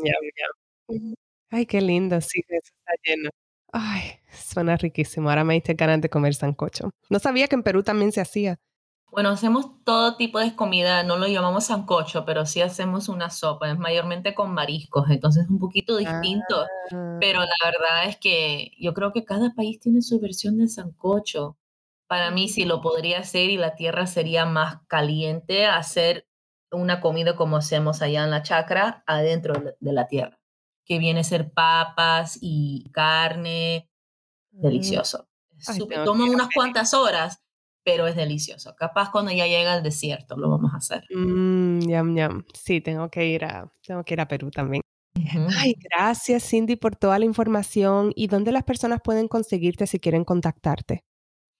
Ay, 1.50 1.66
qué 1.66 1.80
lindo, 1.80 2.20
sí, 2.20 2.42
eso 2.48 2.72
está 2.78 2.92
lleno. 3.04 3.30
Ay, 3.72 4.02
suena 4.32 4.76
riquísimo. 4.76 5.28
Ahora 5.28 5.44
me 5.44 5.54
diste 5.54 5.74
ganas 5.74 6.00
de 6.00 6.08
comer 6.08 6.34
sancocho. 6.34 6.90
No 7.08 7.18
sabía 7.18 7.48
que 7.48 7.56
en 7.56 7.62
Perú 7.62 7.82
también 7.82 8.12
se 8.12 8.20
hacía. 8.20 8.58
Bueno, 9.12 9.30
hacemos 9.30 9.82
todo 9.84 10.16
tipo 10.16 10.38
de 10.38 10.54
comida, 10.54 11.02
no 11.02 11.18
lo 11.18 11.26
llamamos 11.26 11.64
sancocho, 11.66 12.24
pero 12.24 12.46
sí 12.46 12.60
hacemos 12.60 13.08
una 13.08 13.28
sopa, 13.28 13.68
es 13.68 13.76
mayormente 13.78 14.34
con 14.34 14.54
mariscos, 14.54 15.10
entonces 15.10 15.44
es 15.44 15.50
un 15.50 15.58
poquito 15.58 15.96
distinto, 15.96 16.64
Ah, 16.92 17.16
pero 17.20 17.40
la 17.40 17.56
verdad 17.64 18.08
es 18.08 18.18
que 18.18 18.70
yo 18.78 18.94
creo 18.94 19.12
que 19.12 19.24
cada 19.24 19.52
país 19.54 19.80
tiene 19.80 20.02
su 20.02 20.20
versión 20.20 20.58
del 20.58 20.68
sancocho. 20.68 21.58
Para 22.06 22.30
mí, 22.30 22.48
si 22.48 22.64
lo 22.64 22.80
podría 22.80 23.20
hacer 23.20 23.50
y 23.50 23.56
la 23.56 23.74
tierra 23.74 24.06
sería 24.06 24.44
más 24.46 24.78
caliente, 24.86 25.66
hacer 25.66 26.28
una 26.70 27.00
comida 27.00 27.34
como 27.36 27.56
hacemos 27.56 28.02
allá 28.02 28.24
en 28.24 28.30
la 28.30 28.42
chacra, 28.42 29.02
adentro 29.06 29.54
de 29.54 29.64
la 29.64 29.72
de 29.80 29.92
la 29.92 30.06
tierra, 30.08 30.39
que 30.84 30.98
viene 30.98 31.20
a 31.20 31.24
ser 31.24 31.52
papas 31.52 32.38
y 32.40 32.90
carne, 32.92 33.88
mm. 34.52 34.60
delicioso. 34.60 35.28
Ay, 35.66 35.78
que 35.86 35.96
toma 36.04 36.24
unas 36.24 36.48
cuantas 36.54 36.94
horas, 36.94 37.42
pero 37.84 38.06
es 38.06 38.16
delicioso. 38.16 38.74
Capaz 38.76 39.10
cuando 39.10 39.32
ya 39.32 39.46
llega 39.46 39.72
al 39.72 39.82
desierto 39.82 40.36
lo 40.36 40.50
vamos 40.50 40.72
a 40.74 40.78
hacer. 40.78 41.04
Mm. 41.14 41.80
Sí, 42.54 42.80
tengo 42.80 43.10
que 43.10 43.26
ir 43.26 43.44
a 43.44 43.72
tengo 43.86 44.04
que 44.04 44.14
ir 44.14 44.20
a 44.20 44.28
Perú 44.28 44.50
también. 44.50 44.82
Ay, 45.58 45.74
gracias, 45.78 46.48
Cindy, 46.48 46.76
por 46.76 46.96
toda 46.96 47.18
la 47.18 47.24
información. 47.24 48.12
¿Y 48.14 48.28
dónde 48.28 48.52
las 48.52 48.64
personas 48.64 49.00
pueden 49.02 49.28
conseguirte 49.28 49.86
si 49.86 49.98
quieren 49.98 50.24
contactarte? 50.24 51.04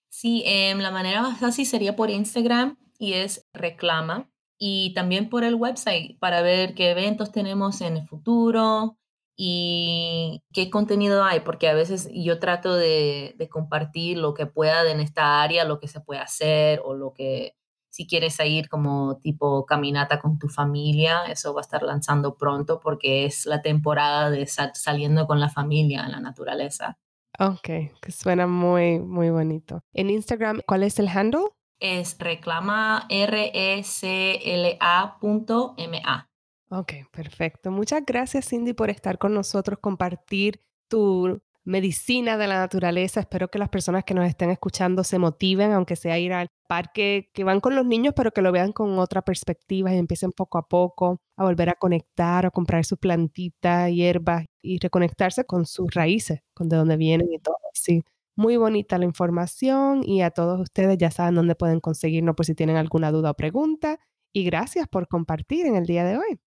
Sí, 0.09 0.43
em, 0.45 0.79
la 0.79 0.91
manera 0.91 1.21
más 1.21 1.39
fácil 1.39 1.65
sería 1.65 1.95
por 1.95 2.09
Instagram 2.09 2.77
y 2.97 3.13
es 3.13 3.47
reclama. 3.53 4.29
Y 4.57 4.93
también 4.93 5.29
por 5.29 5.43
el 5.43 5.55
website 5.55 6.19
para 6.19 6.41
ver 6.41 6.75
qué 6.75 6.91
eventos 6.91 7.31
tenemos 7.31 7.81
en 7.81 7.97
el 7.97 8.07
futuro 8.07 8.99
y 9.43 10.43
qué 10.53 10.69
contenido 10.69 11.23
hay, 11.23 11.39
porque 11.39 11.67
a 11.67 11.73
veces 11.73 12.07
yo 12.13 12.37
trato 12.37 12.75
de, 12.75 13.33
de 13.39 13.49
compartir 13.49 14.19
lo 14.19 14.35
que 14.35 14.45
pueda 14.45 14.87
en 14.91 14.99
esta 14.99 15.41
área, 15.41 15.65
lo 15.65 15.79
que 15.79 15.87
se 15.87 15.99
puede 15.99 16.21
hacer 16.21 16.79
o 16.85 16.93
lo 16.93 17.11
que, 17.13 17.55
si 17.89 18.05
quieres 18.05 18.37
ir 18.45 18.69
como 18.69 19.17
tipo 19.17 19.65
caminata 19.65 20.19
con 20.19 20.37
tu 20.37 20.47
familia, 20.47 21.25
eso 21.25 21.55
va 21.55 21.61
a 21.61 21.63
estar 21.63 21.81
lanzando 21.81 22.37
pronto 22.37 22.79
porque 22.79 23.25
es 23.25 23.47
la 23.47 23.63
temporada 23.63 24.29
de 24.29 24.45
sal- 24.45 24.73
saliendo 24.75 25.25
con 25.25 25.39
la 25.39 25.49
familia 25.49 26.05
en 26.05 26.11
la 26.11 26.19
naturaleza. 26.19 26.99
Okey, 27.39 27.93
que 27.99 28.11
suena 28.11 28.45
muy, 28.45 28.99
muy 28.99 29.31
bonito. 29.31 29.81
En 29.93 30.11
Instagram, 30.11 30.61
¿cuál 30.67 30.83
es 30.83 30.99
el 30.99 31.07
handle? 31.07 31.45
Es 31.79 32.15
reclama 32.19 33.07
R-E-C-L-A 33.09 35.17
punto 35.19 35.73
M-A. 35.77 36.27
Ok, 36.73 36.93
perfecto. 37.11 37.69
Muchas 37.69 38.03
gracias, 38.05 38.47
Cindy, 38.47 38.71
por 38.73 38.89
estar 38.89 39.17
con 39.17 39.33
nosotros, 39.33 39.79
compartir 39.81 40.61
tu 40.87 41.41
medicina 41.65 42.37
de 42.37 42.47
la 42.47 42.59
naturaleza. 42.59 43.19
Espero 43.19 43.49
que 43.49 43.59
las 43.59 43.67
personas 43.67 44.05
que 44.05 44.13
nos 44.13 44.25
estén 44.25 44.51
escuchando 44.51 45.03
se 45.03 45.19
motiven, 45.19 45.73
aunque 45.73 45.97
sea 45.97 46.17
ir 46.17 46.31
al 46.31 46.47
parque 46.69 47.29
que 47.33 47.43
van 47.43 47.59
con 47.59 47.75
los 47.75 47.85
niños, 47.85 48.13
pero 48.15 48.31
que 48.31 48.41
lo 48.41 48.53
vean 48.53 48.71
con 48.71 48.97
otra 48.99 49.21
perspectiva 49.21 49.93
y 49.93 49.97
empiecen 49.97 50.31
poco 50.31 50.57
a 50.57 50.67
poco 50.69 51.19
a 51.35 51.43
volver 51.43 51.67
a 51.69 51.73
conectar, 51.73 52.45
a 52.45 52.51
comprar 52.51 52.85
sus 52.85 52.97
plantitas, 52.97 53.91
hierbas 53.91 54.45
y 54.61 54.79
reconectarse 54.79 55.43
con 55.43 55.65
sus 55.65 55.93
raíces, 55.93 56.39
con 56.53 56.69
de 56.69 56.77
dónde 56.77 56.95
vienen 56.95 57.33
y 57.33 57.39
todo. 57.39 57.57
Sí, 57.73 58.01
muy 58.37 58.55
bonita 58.55 58.97
la 58.97 59.03
información 59.05 60.03
y 60.05 60.21
a 60.21 60.31
todos 60.31 60.61
ustedes 60.61 60.97
ya 60.97 61.11
saben 61.11 61.35
dónde 61.35 61.55
pueden 61.55 61.81
conseguirnos 61.81 62.33
por 62.35 62.45
si 62.45 62.55
tienen 62.55 62.77
alguna 62.77 63.11
duda 63.11 63.31
o 63.31 63.33
pregunta. 63.35 63.99
Y 64.33 64.45
gracias 64.45 64.87
por 64.87 65.09
compartir 65.09 65.65
en 65.65 65.75
el 65.75 65.85
día 65.85 66.05
de 66.05 66.17
hoy. 66.17 66.39